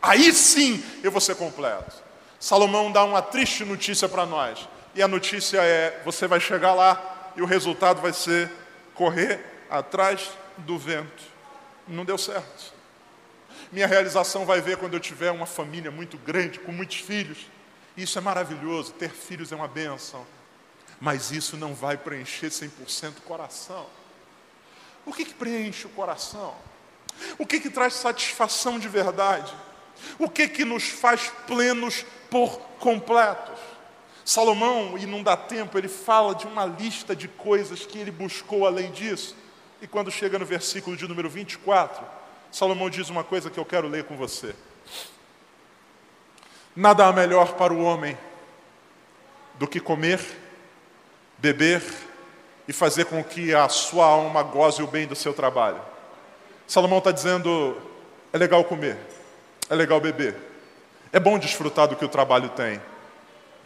Aí 0.00 0.32
sim 0.32 0.82
eu 1.02 1.10
vou 1.10 1.20
ser 1.20 1.34
completo. 1.34 2.04
Salomão 2.38 2.92
dá 2.92 3.02
uma 3.04 3.22
triste 3.22 3.64
notícia 3.64 4.08
para 4.08 4.24
nós. 4.24 4.68
E 4.94 5.02
a 5.02 5.08
notícia 5.08 5.58
é: 5.60 6.00
você 6.04 6.26
vai 6.28 6.38
chegar 6.38 6.72
lá 6.72 7.32
e 7.36 7.42
o 7.42 7.46
resultado 7.46 8.00
vai 8.00 8.12
ser 8.12 8.50
correr 8.94 9.40
atrás 9.68 10.30
do 10.58 10.78
vento. 10.78 11.22
Não 11.88 12.04
deu 12.04 12.16
certo. 12.16 12.75
Minha 13.76 13.86
realização 13.86 14.46
vai 14.46 14.58
ver 14.62 14.78
quando 14.78 14.94
eu 14.94 15.00
tiver 15.00 15.30
uma 15.30 15.44
família 15.44 15.90
muito 15.90 16.16
grande, 16.16 16.58
com 16.58 16.72
muitos 16.72 16.96
filhos. 16.96 17.46
Isso 17.94 18.16
é 18.16 18.22
maravilhoso, 18.22 18.94
ter 18.94 19.10
filhos 19.10 19.52
é 19.52 19.54
uma 19.54 19.68
benção. 19.68 20.26
Mas 20.98 21.30
isso 21.30 21.58
não 21.58 21.74
vai 21.74 21.98
preencher 21.98 22.46
100% 22.46 23.18
o 23.18 23.20
coração. 23.20 23.86
O 25.04 25.12
que, 25.12 25.26
que 25.26 25.34
preenche 25.34 25.86
o 25.86 25.90
coração? 25.90 26.54
O 27.38 27.44
que, 27.44 27.60
que 27.60 27.68
traz 27.68 27.92
satisfação 27.92 28.78
de 28.78 28.88
verdade? 28.88 29.54
O 30.18 30.30
que, 30.30 30.48
que 30.48 30.64
nos 30.64 30.88
faz 30.88 31.30
plenos 31.46 32.02
por 32.30 32.58
completos? 32.78 33.60
Salomão, 34.24 34.96
e 34.96 35.04
não 35.04 35.22
dá 35.22 35.36
tempo, 35.36 35.76
ele 35.76 35.88
fala 35.88 36.34
de 36.34 36.46
uma 36.46 36.64
lista 36.64 37.14
de 37.14 37.28
coisas 37.28 37.84
que 37.84 37.98
ele 37.98 38.10
buscou 38.10 38.66
além 38.66 38.90
disso. 38.90 39.36
E 39.82 39.86
quando 39.86 40.10
chega 40.10 40.38
no 40.38 40.46
versículo 40.46 40.96
de 40.96 41.06
número 41.06 41.28
24, 41.28 42.15
Salomão 42.56 42.88
diz 42.88 43.10
uma 43.10 43.22
coisa 43.22 43.50
que 43.50 43.58
eu 43.58 43.66
quero 43.66 43.86
ler 43.86 44.04
com 44.04 44.16
você. 44.16 44.56
Nada 46.74 47.04
há 47.04 47.12
melhor 47.12 47.52
para 47.52 47.70
o 47.70 47.82
homem 47.82 48.16
do 49.56 49.68
que 49.68 49.78
comer, 49.78 50.18
beber 51.36 51.82
e 52.66 52.72
fazer 52.72 53.04
com 53.04 53.22
que 53.22 53.54
a 53.54 53.68
sua 53.68 54.06
alma 54.06 54.42
goze 54.42 54.82
o 54.82 54.86
bem 54.86 55.06
do 55.06 55.14
seu 55.14 55.34
trabalho. 55.34 55.82
Salomão 56.66 56.96
está 56.96 57.12
dizendo: 57.12 57.76
é 58.32 58.38
legal 58.38 58.64
comer, 58.64 58.96
é 59.68 59.74
legal 59.74 60.00
beber, 60.00 60.34
é 61.12 61.20
bom 61.20 61.38
desfrutar 61.38 61.86
do 61.86 61.94
que 61.94 62.06
o 62.06 62.08
trabalho 62.08 62.48
tem. 62.48 62.80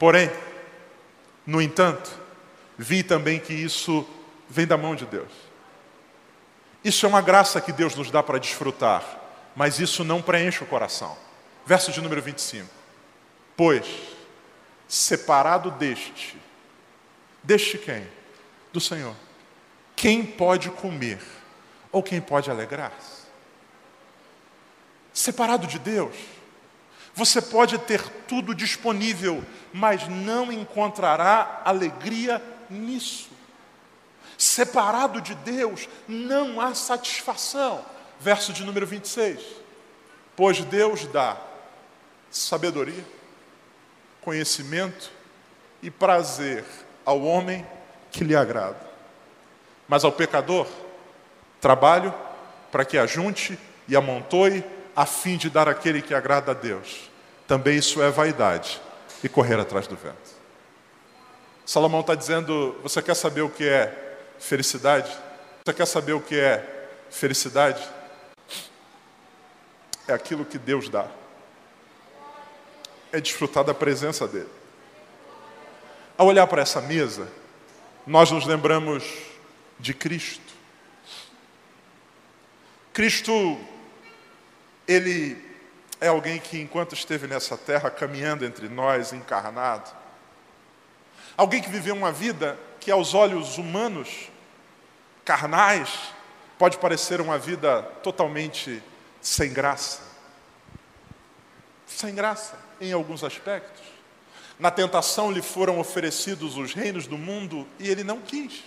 Porém, 0.00 0.29
No 1.46 1.62
entanto, 1.62 2.11
vi 2.76 3.05
também 3.05 3.38
que 3.38 3.55
isso 3.55 4.05
vem 4.48 4.66
da 4.66 4.76
mão 4.76 4.96
de 4.96 5.07
Deus. 5.07 5.49
Isso 6.82 7.04
é 7.04 7.08
uma 7.08 7.20
graça 7.20 7.60
que 7.60 7.72
Deus 7.72 7.94
nos 7.94 8.10
dá 8.10 8.22
para 8.22 8.38
desfrutar, 8.38 9.04
mas 9.54 9.78
isso 9.78 10.02
não 10.02 10.22
preenche 10.22 10.64
o 10.64 10.66
coração. 10.66 11.16
Verso 11.66 11.92
de 11.92 12.00
número 12.00 12.22
25. 12.22 12.68
Pois, 13.56 13.86
separado 14.88 15.70
deste, 15.72 16.36
deste 17.42 17.76
quem? 17.76 18.06
Do 18.72 18.80
Senhor. 18.80 19.14
Quem 19.94 20.24
pode 20.24 20.70
comer 20.70 21.20
ou 21.92 22.02
quem 22.02 22.20
pode 22.20 22.50
alegrar-se? 22.50 23.20
Separado 25.12 25.66
de 25.66 25.78
Deus, 25.78 26.14
você 27.14 27.42
pode 27.42 27.76
ter 27.78 28.02
tudo 28.26 28.54
disponível, 28.54 29.44
mas 29.72 30.08
não 30.08 30.50
encontrará 30.50 31.60
alegria 31.64 32.42
nisso. 32.70 33.29
Separado 34.40 35.20
de 35.20 35.35
Deus, 35.35 35.87
não 36.09 36.62
há 36.62 36.74
satisfação. 36.74 37.85
Verso 38.18 38.55
de 38.55 38.64
número 38.64 38.87
26. 38.87 39.38
Pois 40.35 40.64
Deus 40.64 41.05
dá 41.05 41.37
sabedoria, 42.31 43.05
conhecimento 44.22 45.11
e 45.83 45.90
prazer 45.90 46.64
ao 47.05 47.20
homem 47.20 47.66
que 48.11 48.24
lhe 48.24 48.35
agrada. 48.35 48.81
Mas 49.87 50.05
ao 50.05 50.12
pecador, 50.12 50.66
trabalho 51.61 52.14
para 52.72 52.87
que 52.87 52.96
ajunte 52.96 53.59
e 53.87 53.94
amontoe 53.94 54.64
a 54.96 55.05
fim 55.05 55.37
de 55.37 55.50
dar 55.50 55.68
aquele 55.68 56.00
que 56.00 56.14
agrada 56.14 56.53
a 56.53 56.55
Deus. 56.55 57.11
Também 57.46 57.76
isso 57.76 58.03
é 58.03 58.11
vaidade 58.11 58.81
e 59.22 59.29
correr 59.29 59.61
atrás 59.61 59.87
do 59.87 59.96
vento. 59.96 60.31
Salomão 61.66 62.00
está 62.00 62.14
dizendo: 62.14 62.74
você 62.83 63.03
quer 63.03 63.14
saber 63.14 63.42
o 63.42 63.50
que 63.50 63.68
é 63.68 64.07
felicidade? 64.40 65.11
Você 65.64 65.72
quer 65.72 65.87
saber 65.87 66.14
o 66.14 66.20
que 66.20 66.38
é 66.38 66.88
felicidade? 67.11 67.87
É 70.09 70.12
aquilo 70.12 70.44
que 70.44 70.59
Deus 70.59 70.88
dá. 70.88 71.07
É 73.12 73.20
desfrutar 73.20 73.62
da 73.62 73.74
presença 73.74 74.26
dEle. 74.26 74.48
Ao 76.18 76.26
olhar 76.26 76.46
para 76.46 76.62
essa 76.62 76.81
mesa, 76.81 77.29
nós 78.07 78.31
nos 78.31 78.46
lembramos 78.46 79.05
de 79.79 79.94
Cristo. 79.94 80.53
Cristo 82.92 83.59
ele 84.88 85.40
é 86.00 86.09
alguém 86.09 86.40
que, 86.40 86.61
enquanto 86.61 86.94
esteve 86.94 87.26
nessa 87.26 87.57
terra, 87.57 87.90
caminhando 87.90 88.44
entre 88.44 88.68
nós, 88.68 89.12
encarnado, 89.12 89.90
alguém 91.37 91.62
que 91.62 91.68
viveu 91.68 91.94
uma 91.94 92.11
vida 92.11 92.59
que, 92.81 92.90
aos 92.90 93.14
olhos 93.14 93.59
humanos, 93.59 94.29
carnais, 95.24 95.90
pode 96.59 96.78
parecer 96.78 97.20
uma 97.20 97.38
vida 97.38 97.83
totalmente 98.02 98.83
sem 99.20 99.52
graça. 99.52 100.00
Sem 101.87 102.14
graça, 102.14 102.59
em 102.80 102.92
alguns 102.92 103.24
aspectos. 103.24 103.83
Na 104.59 104.70
tentação 104.70 105.33
lhe 105.33 105.40
foram 105.40 105.78
oferecidos 105.80 106.56
os 106.56 106.74
reinos 106.74 107.06
do 107.06 107.16
mundo 107.16 107.66
e 107.78 107.88
ele 107.88 108.04
não 108.04 108.20
quis. 108.20 108.62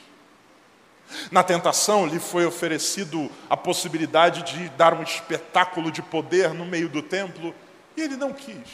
Na 1.31 1.43
tentação 1.43 2.07
lhe 2.07 2.19
foi 2.19 2.45
oferecido 2.45 3.29
a 3.49 3.55
possibilidade 3.55 4.41
de 4.43 4.69
dar 4.69 4.93
um 4.93 5.03
espetáculo 5.03 5.91
de 5.91 6.01
poder 6.01 6.53
no 6.53 6.65
meio 6.65 6.89
do 6.89 7.01
templo 7.01 7.53
e 7.95 8.01
ele 8.01 8.15
não 8.15 8.33
quis. 8.33 8.67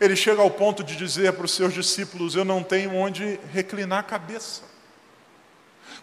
Ele 0.00 0.16
chega 0.16 0.42
ao 0.42 0.50
ponto 0.50 0.82
de 0.82 0.96
dizer 0.96 1.32
para 1.34 1.44
os 1.44 1.52
seus 1.52 1.72
discípulos: 1.72 2.34
Eu 2.34 2.44
não 2.44 2.62
tenho 2.62 2.94
onde 2.94 3.38
reclinar 3.52 4.00
a 4.00 4.02
cabeça. 4.02 4.62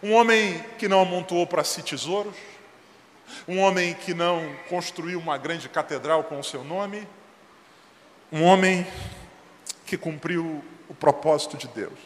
Um 0.02 0.12
homem 0.12 0.62
que 0.78 0.88
não 0.88 1.00
amontoou 1.00 1.46
para 1.46 1.64
si 1.64 1.82
tesouros, 1.82 2.34
um 3.46 3.58
homem 3.58 3.94
que 3.94 4.14
não 4.14 4.54
construiu 4.68 5.18
uma 5.18 5.38
grande 5.38 5.68
catedral 5.68 6.24
com 6.24 6.38
o 6.38 6.44
seu 6.44 6.62
nome, 6.62 7.06
um 8.30 8.42
homem 8.42 8.86
que 9.86 9.96
cumpriu 9.96 10.62
o 10.88 10.94
propósito 10.94 11.56
de 11.56 11.68
Deus. 11.68 11.98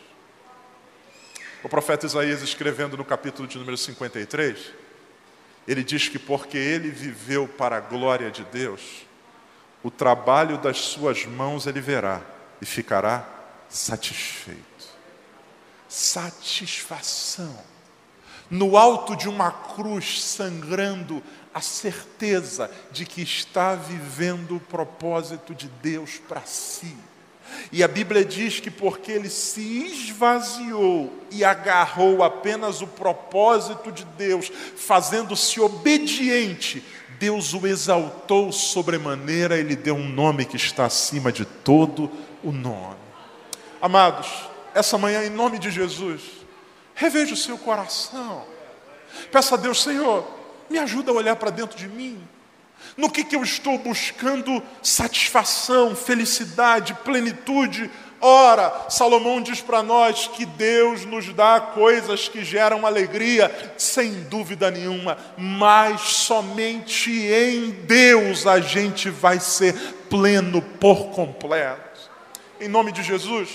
O 1.63 1.69
profeta 1.69 2.07
Isaías, 2.07 2.43
escrevendo 2.43 2.97
no 2.97 3.05
capítulo 3.05 3.49
de 3.49 3.59
número 3.59 3.77
53, 3.77 4.73
ele 5.67 5.83
diz 5.83 6.09
que 6.09 6.19
porque 6.19 6.57
ele 6.57 6.91
viveu 6.91 7.49
para 7.49 7.77
a 7.77 7.81
glória 7.81 8.31
de 8.31 8.45
Deus, 8.45 9.07
o 9.83 9.91
trabalho 9.91 10.59
das 10.59 10.79
suas 10.79 11.25
mãos 11.27 11.67
ele 11.67 11.81
verá 11.81 12.23
e 12.61 12.67
ficará 12.67 13.27
satisfeito. 13.69 14.63
Satisfação. 15.89 17.59
No 18.51 18.77
alto 18.77 19.15
de 19.15 19.29
uma 19.29 19.51
cruz 19.51 20.23
sangrando, 20.23 21.23
a 21.53 21.61
certeza 21.61 22.71
de 22.91 23.05
que 23.05 23.23
está 23.23 23.75
vivendo 23.75 24.57
o 24.57 24.61
propósito 24.61 25.55
de 25.55 25.69
Deus 25.83 26.21
para 26.29 26.43
si. 26.43 26.97
E 27.73 27.83
a 27.83 27.89
Bíblia 27.89 28.25
diz 28.25 28.61
que 28.61 28.71
porque 28.71 29.13
ele 29.13 29.29
se 29.29 29.61
esvaziou 29.61 31.13
e 31.31 31.45
agarrou 31.45 32.23
apenas 32.23 32.81
o 32.81 32.87
propósito 32.87 33.91
de 33.91 34.05
Deus, 34.05 34.51
fazendo-se 34.77 35.61
obediente, 35.61 36.83
Deus 37.19 37.53
o 37.53 37.67
exaltou 37.67 38.53
sobremaneira, 38.53 39.59
ele 39.59 39.75
deu 39.75 39.97
um 39.97 40.09
nome 40.09 40.45
que 40.45 40.57
está 40.57 40.87
acima 40.87 41.33
de 41.33 41.45
todo 41.45 42.11
o 42.43 42.53
nome. 42.53 42.97
Amados, 43.83 44.29
essa 44.75 44.97
manhã, 44.97 45.25
em 45.25 45.31
nome 45.31 45.59
de 45.59 45.71
Jesus, 45.71 46.23
reveja 46.99 47.33
o 47.33 47.37
seu 47.37 47.57
coração. 47.57 48.45
Peça 49.31 49.55
a 49.55 49.59
Deus, 49.59 49.83
Senhor, 49.83 50.29
me 50.69 50.79
ajuda 50.79 51.13
a 51.13 51.15
olhar 51.15 51.37
para 51.37 51.49
dentro 51.49 51.79
de 51.79 51.89
mim. 51.89 52.21
No 52.97 53.09
que, 53.09 53.23
que 53.23 53.37
eu 53.37 53.43
estou 53.43 53.79
buscando 53.79 54.61
satisfação, 54.83 55.95
felicidade, 55.95 56.95
plenitude? 57.05 57.89
Ora, 58.21 58.87
Salomão 58.91 59.41
diz 59.41 59.61
para 59.61 59.81
nós 59.81 60.27
que 60.27 60.45
Deus 60.45 61.05
nos 61.05 61.33
dá 61.33 61.61
coisas 61.61 62.29
que 62.29 62.45
geram 62.45 62.85
alegria, 62.85 63.73
sem 63.79 64.25
dúvida 64.25 64.69
nenhuma, 64.69 65.17
mas 65.37 66.01
somente 66.01 67.13
em 67.13 67.71
Deus 67.71 68.45
a 68.45 68.59
gente 68.59 69.09
vai 69.09 69.39
ser 69.39 69.73
pleno 70.11 70.61
por 70.61 71.11
completo. 71.11 72.11
Em 72.61 72.67
nome 72.67 72.91
de 72.91 73.05
Jesus, 73.05 73.51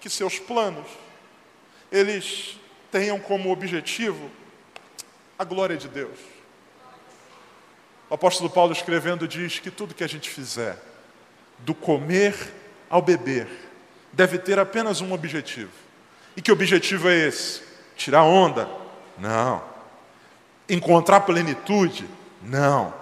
que 0.00 0.10
seus 0.10 0.40
planos 0.40 1.07
eles 1.90 2.58
tenham 2.90 3.18
como 3.18 3.50
objetivo 3.50 4.30
a 5.38 5.44
glória 5.44 5.76
de 5.76 5.88
Deus. 5.88 6.18
O 8.10 8.14
apóstolo 8.14 8.48
Paulo 8.48 8.72
escrevendo 8.72 9.28
diz 9.28 9.58
que 9.58 9.70
tudo 9.70 9.94
que 9.94 10.04
a 10.04 10.08
gente 10.08 10.30
fizer, 10.30 10.78
do 11.58 11.74
comer 11.74 12.34
ao 12.88 13.02
beber, 13.02 13.46
deve 14.12 14.38
ter 14.38 14.58
apenas 14.58 15.00
um 15.00 15.12
objetivo. 15.12 15.70
E 16.36 16.40
que 16.40 16.50
objetivo 16.50 17.08
é 17.08 17.26
esse? 17.26 17.62
Tirar 17.96 18.22
onda? 18.22 18.68
Não. 19.18 19.62
Encontrar 20.68 21.20
plenitude? 21.20 22.08
Não. 22.42 22.94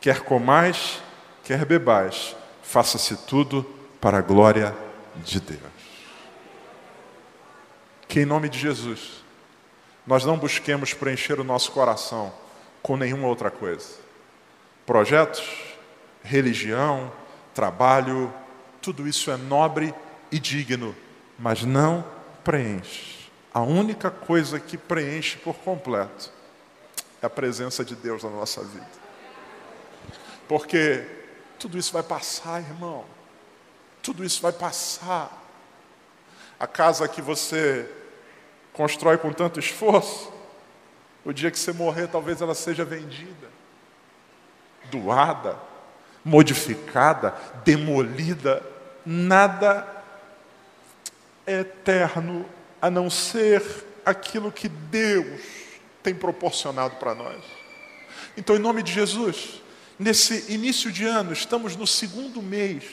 Quer 0.00 0.20
comais, 0.20 1.02
quer 1.42 1.64
bebais, 1.64 2.36
faça-se 2.62 3.16
tudo 3.26 3.64
para 4.00 4.18
a 4.18 4.22
glória 4.22 4.74
de 5.16 5.40
Deus. 5.40 5.60
Que 8.14 8.20
em 8.20 8.24
nome 8.24 8.48
de 8.48 8.60
Jesus, 8.60 9.24
nós 10.06 10.24
não 10.24 10.38
busquemos 10.38 10.94
preencher 10.94 11.40
o 11.40 11.42
nosso 11.42 11.72
coração 11.72 12.32
com 12.80 12.96
nenhuma 12.96 13.26
outra 13.26 13.50
coisa 13.50 13.96
Projetos, 14.86 15.42
religião, 16.22 17.12
trabalho, 17.52 18.32
tudo 18.80 19.08
isso 19.08 19.32
é 19.32 19.36
nobre 19.36 19.92
e 20.30 20.38
digno, 20.38 20.94
mas 21.36 21.64
não 21.64 22.04
preenche. 22.44 23.28
A 23.52 23.62
única 23.62 24.12
coisa 24.12 24.60
que 24.60 24.78
preenche 24.78 25.36
por 25.38 25.56
completo 25.56 26.30
é 27.20 27.26
a 27.26 27.30
presença 27.30 27.84
de 27.84 27.96
Deus 27.96 28.22
na 28.22 28.30
nossa 28.30 28.62
vida. 28.62 28.86
Porque 30.46 31.04
tudo 31.58 31.76
isso 31.76 31.92
vai 31.92 32.04
passar, 32.04 32.60
irmão. 32.60 33.04
Tudo 34.00 34.24
isso 34.24 34.40
vai 34.40 34.52
passar. 34.52 35.36
A 36.60 36.68
casa 36.68 37.08
que 37.08 37.20
você 37.20 37.90
constrói 38.74 39.16
com 39.16 39.32
tanto 39.32 39.58
esforço, 39.58 40.30
o 41.24 41.32
dia 41.32 41.50
que 41.50 41.58
você 41.58 41.72
morrer, 41.72 42.08
talvez 42.08 42.42
ela 42.42 42.54
seja 42.54 42.84
vendida 42.84 43.54
doada, 44.90 45.58
modificada, 46.24 47.34
demolida, 47.64 48.62
nada 49.04 49.86
é 51.46 51.60
eterno 51.60 52.46
a 52.80 52.90
não 52.90 53.10
ser 53.10 53.62
aquilo 54.04 54.52
que 54.52 54.68
Deus 54.68 55.40
tem 56.02 56.14
proporcionado 56.14 56.96
para 56.96 57.14
nós. 57.14 57.42
Então, 58.36 58.56
em 58.56 58.58
nome 58.58 58.82
de 58.82 58.92
Jesus, 58.92 59.62
nesse 59.98 60.52
início 60.52 60.90
de 60.90 61.04
ano, 61.04 61.32
estamos 61.32 61.76
no 61.76 61.86
segundo 61.86 62.42
mês 62.42 62.84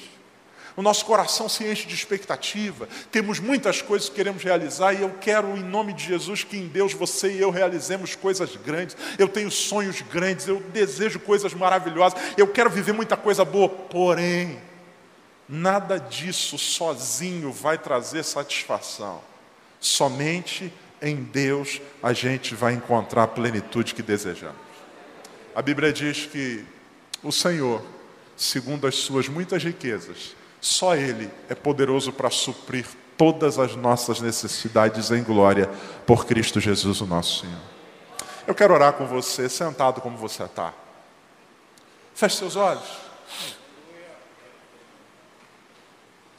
O 0.76 0.82
nosso 0.82 1.06
coração 1.06 1.50
se 1.50 1.66
enche 1.66 1.86
de 1.86 1.94
expectativa. 1.94 2.88
Temos 3.12 3.40
muitas 3.40 3.82
coisas 3.82 4.08
que 4.08 4.16
queremos 4.16 4.42
realizar 4.42 4.94
e 4.94 5.02
eu 5.02 5.10
quero, 5.20 5.58
em 5.58 5.64
nome 5.64 5.94
de 5.94 6.06
Jesus, 6.06 6.44
que 6.44 6.58
em 6.58 6.68
Deus 6.68 6.94
você 6.94 7.34
e 7.34 7.42
eu 7.42 7.50
realizemos 7.50 8.16
coisas 8.16 8.56
grandes. 8.56 8.96
Eu 9.20 9.28
tenho 9.28 9.52
sonhos 9.52 10.02
grandes, 10.02 10.48
eu 10.48 10.62
desejo 10.74 11.20
coisas 11.20 11.54
maravilhosas, 11.54 12.20
eu 12.38 12.48
quero 12.48 12.70
viver 12.70 12.94
muita 12.94 13.18
coisa 13.18 13.44
boa. 13.44 13.68
Porém, 13.68 14.60
nada 15.48 15.98
disso 15.98 16.58
sozinho 16.58 17.52
vai 17.52 17.78
trazer 17.78 18.24
satisfação. 18.24 19.22
Somente 19.80 20.72
em 21.02 21.16
Deus 21.16 21.82
a 22.02 22.14
gente 22.14 22.56
vai 22.56 22.74
encontrar 22.74 23.24
a 23.24 23.28
plenitude 23.28 23.94
que 23.94 24.02
desejamos. 24.02 24.56
A 25.54 25.62
Bíblia 25.62 25.92
diz 25.92 26.28
que 26.28 26.64
o 27.22 27.32
Senhor, 27.32 27.84
segundo 28.38 28.88
as 28.88 28.96
suas 28.96 29.28
muitas 29.28 29.62
riquezas, 29.64 30.36
só 30.62 30.96
Ele 30.96 31.30
é 31.50 31.56
poderoso 31.56 32.14
para 32.14 32.30
suprir 32.30 32.86
todas 33.18 33.58
as 33.58 33.76
nossas 33.76 34.22
necessidades 34.22 35.10
em 35.10 35.24
glória 35.24 35.68
por 36.06 36.26
Cristo 36.26 36.60
Jesus, 36.60 37.02
o 37.02 37.08
nosso 37.08 37.42
Senhor. 37.42 37.60
Eu 38.46 38.54
quero 38.54 38.74
orar 38.74 38.94
com 38.94 39.08
você, 39.08 39.50
sentado 39.50 40.00
como 40.02 40.18
você 40.18 40.44
está. 40.44 40.72
Feche 42.14 42.38
seus 42.38 42.56
olhos. 42.56 42.88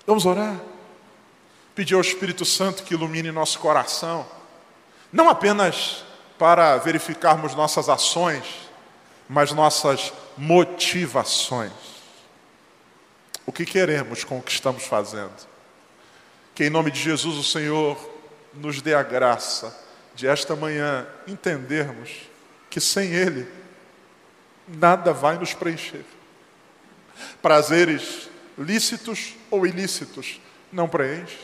Vamos 0.06 0.24
orar. 0.24 0.56
Pedir 1.74 1.94
ao 1.94 2.00
Espírito 2.00 2.44
Santo 2.44 2.84
que 2.84 2.94
ilumine 2.94 3.32
nosso 3.32 3.58
coração, 3.58 4.26
não 5.12 5.28
apenas 5.28 6.04
para 6.38 6.76
verificarmos 6.76 7.54
nossas 7.54 7.88
ações, 7.88 8.44
mas 9.28 9.52
nossas 9.52 10.12
motivações 10.36 11.91
o 13.46 13.52
que 13.52 13.64
queremos 13.64 14.24
com 14.24 14.38
o 14.38 14.42
que 14.42 14.52
estamos 14.52 14.84
fazendo. 14.84 15.46
Que 16.54 16.64
em 16.64 16.70
nome 16.70 16.90
de 16.90 17.00
Jesus 17.00 17.36
o 17.36 17.44
Senhor 17.44 17.98
nos 18.54 18.80
dê 18.82 18.94
a 18.94 19.02
graça 19.02 19.76
de 20.14 20.26
esta 20.26 20.54
manhã 20.54 21.06
entendermos 21.26 22.10
que 22.68 22.80
sem 22.80 23.12
Ele 23.12 23.48
nada 24.68 25.12
vai 25.12 25.38
nos 25.38 25.54
preencher. 25.54 26.04
Prazeres 27.40 28.28
lícitos 28.56 29.34
ou 29.50 29.66
ilícitos 29.66 30.40
não 30.72 30.88
preenche, 30.88 31.38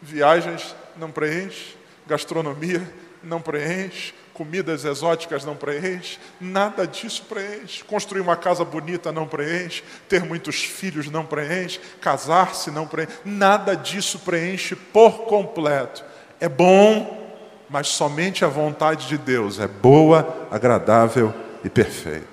viagens 0.00 0.74
não 0.96 1.10
preenche, 1.10 1.76
gastronomia 2.06 2.82
não 3.22 3.40
preenche, 3.40 4.14
comidas 4.32 4.84
exóticas 4.84 5.44
não 5.44 5.54
preenche, 5.54 6.18
nada 6.40 6.86
disso 6.86 7.24
preenche. 7.28 7.84
Construir 7.84 8.20
uma 8.20 8.36
casa 8.36 8.64
bonita 8.64 9.12
não 9.12 9.26
preenche, 9.26 9.82
ter 10.08 10.24
muitos 10.24 10.62
filhos 10.62 11.10
não 11.10 11.24
preenche, 11.24 11.80
casar-se 12.00 12.70
não 12.70 12.86
preenche, 12.86 13.12
nada 13.24 13.74
disso 13.76 14.18
preenche 14.20 14.74
por 14.74 15.24
completo. 15.26 16.04
É 16.40 16.48
bom, 16.48 17.34
mas 17.68 17.88
somente 17.88 18.44
a 18.44 18.48
vontade 18.48 19.06
de 19.06 19.18
Deus 19.18 19.58
é 19.58 19.68
boa, 19.68 20.48
agradável 20.50 21.32
e 21.64 21.68
perfeita. 21.68 22.26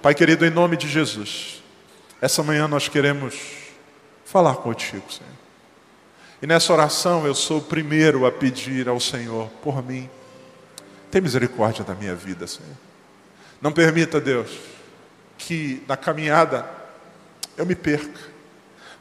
Pai 0.00 0.14
querido, 0.14 0.44
em 0.44 0.50
nome 0.50 0.76
de 0.76 0.88
Jesus, 0.88 1.62
essa 2.20 2.42
manhã 2.42 2.66
nós 2.66 2.88
queremos 2.88 3.38
falar 4.24 4.56
contigo, 4.56 5.04
Senhor. 5.12 5.30
E 6.40 6.46
nessa 6.46 6.72
oração 6.72 7.24
eu 7.24 7.34
sou 7.34 7.58
o 7.58 7.62
primeiro 7.62 8.26
a 8.26 8.32
pedir 8.32 8.88
ao 8.88 8.98
Senhor 8.98 9.48
por 9.62 9.80
mim 9.84 10.10
tem 11.12 11.20
misericórdia 11.20 11.84
da 11.84 11.94
minha 11.94 12.14
vida, 12.14 12.46
Senhor. 12.46 12.74
Não 13.60 13.70
permita, 13.70 14.18
Deus, 14.18 14.50
que 15.36 15.84
na 15.86 15.94
caminhada 15.94 16.66
eu 17.54 17.66
me 17.66 17.74
perca. 17.74 18.32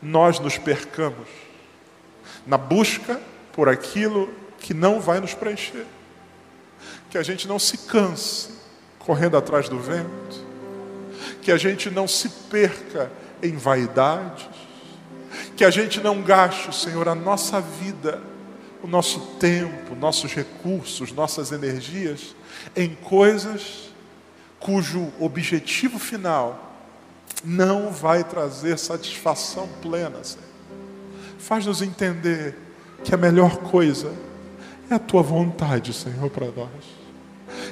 Nós 0.02 0.38
nos 0.38 0.58
percamos 0.58 1.30
na 2.46 2.58
busca 2.58 3.18
por 3.54 3.70
aquilo 3.70 4.30
que 4.60 4.74
não 4.74 5.00
vai 5.00 5.22
nos 5.22 5.34
preencher. 5.34 5.86
Que 7.10 7.18
a 7.18 7.24
gente 7.24 7.48
não 7.48 7.58
se 7.58 7.78
canse 7.78 8.50
correndo 9.00 9.38
atrás 9.38 9.70
do 9.70 9.80
vento. 9.80 10.46
Que 11.42 11.50
a 11.50 11.58
gente 11.58 11.90
não 11.90 12.10
se 12.10 12.28
perca 12.50 13.10
em 13.42 13.56
vaidades. 13.56 14.50
Que 15.56 15.64
a 15.64 15.70
gente 15.70 16.02
não 16.02 16.22
gaste, 16.22 16.76
Senhor, 16.76 17.08
a 17.08 17.16
nossa 17.16 17.62
vida 17.62 18.22
o 18.84 18.88
nosso 18.88 19.20
tempo, 19.40 19.96
nossos 19.96 20.34
recursos, 20.34 21.12
nossas 21.12 21.52
energias 21.52 22.36
em 22.76 22.96
coisas 22.96 23.92
cujo 24.60 25.12
objetivo 25.20 25.98
final 25.98 26.72
não 27.44 27.92
vai 27.92 28.24
trazer 28.24 28.78
satisfação 28.78 29.68
plena. 29.82 30.22
Faz-nos 31.40 31.82
entender 31.82 32.56
que 33.04 33.14
a 33.14 33.18
melhor 33.18 33.58
coisa 33.58 34.14
é 34.90 34.94
a 34.94 35.00
tua 35.00 35.24
vontade, 35.24 35.94
Senhor, 35.94 36.30
para 36.30 36.48
nós. 36.48 36.70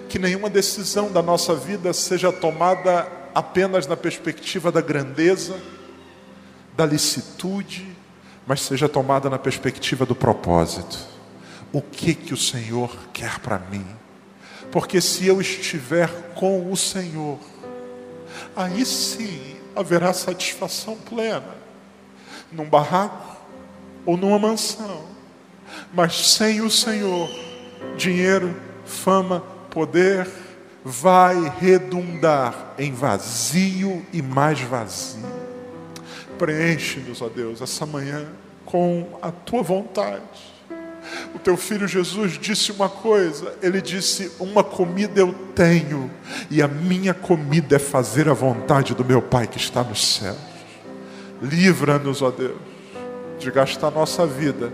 Que 0.09 0.17
nenhuma 0.17 0.49
decisão 0.49 1.11
da 1.11 1.21
nossa 1.21 1.53
vida 1.53 1.93
seja 1.93 2.31
tomada 2.31 3.07
apenas 3.35 3.85
na 3.85 3.95
perspectiva 3.95 4.71
da 4.71 4.81
grandeza, 4.81 5.55
da 6.75 6.85
licitude, 6.85 7.85
mas 8.49 8.61
seja 8.61 8.89
tomada 8.89 9.29
na 9.29 9.37
perspectiva 9.37 10.07
do 10.07 10.15
propósito. 10.15 10.97
O 11.71 11.83
que 11.83 12.15
que 12.15 12.33
o 12.33 12.37
Senhor 12.37 12.97
quer 13.13 13.37
para 13.37 13.59
mim? 13.59 13.85
Porque 14.71 14.99
se 14.99 15.27
eu 15.27 15.39
estiver 15.39 16.09
com 16.33 16.71
o 16.71 16.75
Senhor, 16.75 17.37
aí 18.55 18.83
sim 18.87 19.55
haverá 19.75 20.13
satisfação 20.13 20.95
plena, 20.95 21.55
num 22.51 22.67
barraco 22.67 23.37
ou 24.03 24.17
numa 24.17 24.39
mansão. 24.39 25.03
Mas 25.93 26.31
sem 26.31 26.59
o 26.59 26.71
Senhor, 26.71 27.29
dinheiro, 27.97 28.59
fama, 28.83 29.41
poder, 29.69 30.27
vai 30.83 31.53
redundar 31.59 32.73
em 32.79 32.93
vazio 32.93 34.03
e 34.11 34.23
mais 34.23 34.59
vazio. 34.59 35.38
Preenche-nos, 36.39 37.21
ó 37.21 37.27
Deus, 37.27 37.61
essa 37.61 37.85
manhã 37.85 38.25
com 38.65 39.19
a 39.21 39.29
tua 39.29 39.61
vontade. 39.61 40.23
O 41.35 41.39
teu 41.39 41.57
filho 41.57 41.85
Jesus 41.87 42.37
disse 42.39 42.71
uma 42.71 42.87
coisa, 42.87 43.53
ele 43.61 43.81
disse: 43.81 44.31
Uma 44.39 44.63
comida 44.63 45.19
eu 45.19 45.33
tenho, 45.53 46.09
e 46.49 46.61
a 46.61 46.67
minha 46.67 47.13
comida 47.13 47.75
é 47.75 47.79
fazer 47.79 48.29
a 48.29 48.33
vontade 48.33 48.95
do 48.95 49.03
meu 49.03 49.21
Pai 49.21 49.47
que 49.47 49.57
está 49.57 49.83
nos 49.83 50.15
céus. 50.15 50.37
Livra-nos, 51.41 52.21
ó 52.21 52.31
Deus, 52.31 52.57
de 53.37 53.51
gastar 53.51 53.91
nossa 53.91 54.25
vida 54.25 54.71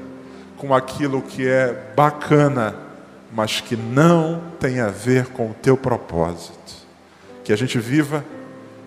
com 0.57 0.73
aquilo 0.73 1.21
que 1.21 1.47
é 1.47 1.73
bacana, 1.95 2.75
mas 3.33 3.59
que 3.59 3.75
não 3.75 4.41
tem 4.59 4.79
a 4.79 4.89
ver 4.89 5.27
com 5.27 5.49
o 5.49 5.55
teu 5.55 5.75
propósito. 5.75 6.85
Que 7.43 7.51
a 7.51 7.55
gente 7.55 7.79
viva, 7.79 8.23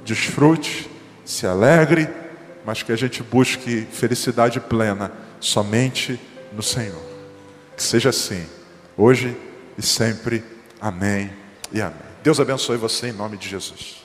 desfrute, 0.04 0.88
se 1.24 1.46
alegre 1.46 2.08
mas 2.68 2.83
que 2.83 2.92
a 2.92 2.96
gente 2.96 3.22
busque 3.22 3.87
felicidade 3.90 4.61
plena 4.61 5.11
somente 5.40 6.20
no 6.52 6.62
Senhor. 6.62 7.00
Que 7.74 7.83
seja 7.83 8.11
assim, 8.11 8.44
hoje 8.94 9.35
e 9.78 9.81
sempre. 9.83 10.44
Amém 10.78 11.33
e 11.72 11.81
amém. 11.81 11.96
Deus 12.22 12.38
abençoe 12.38 12.76
você 12.76 13.09
em 13.09 13.12
nome 13.12 13.38
de 13.38 13.48
Jesus. 13.48 14.04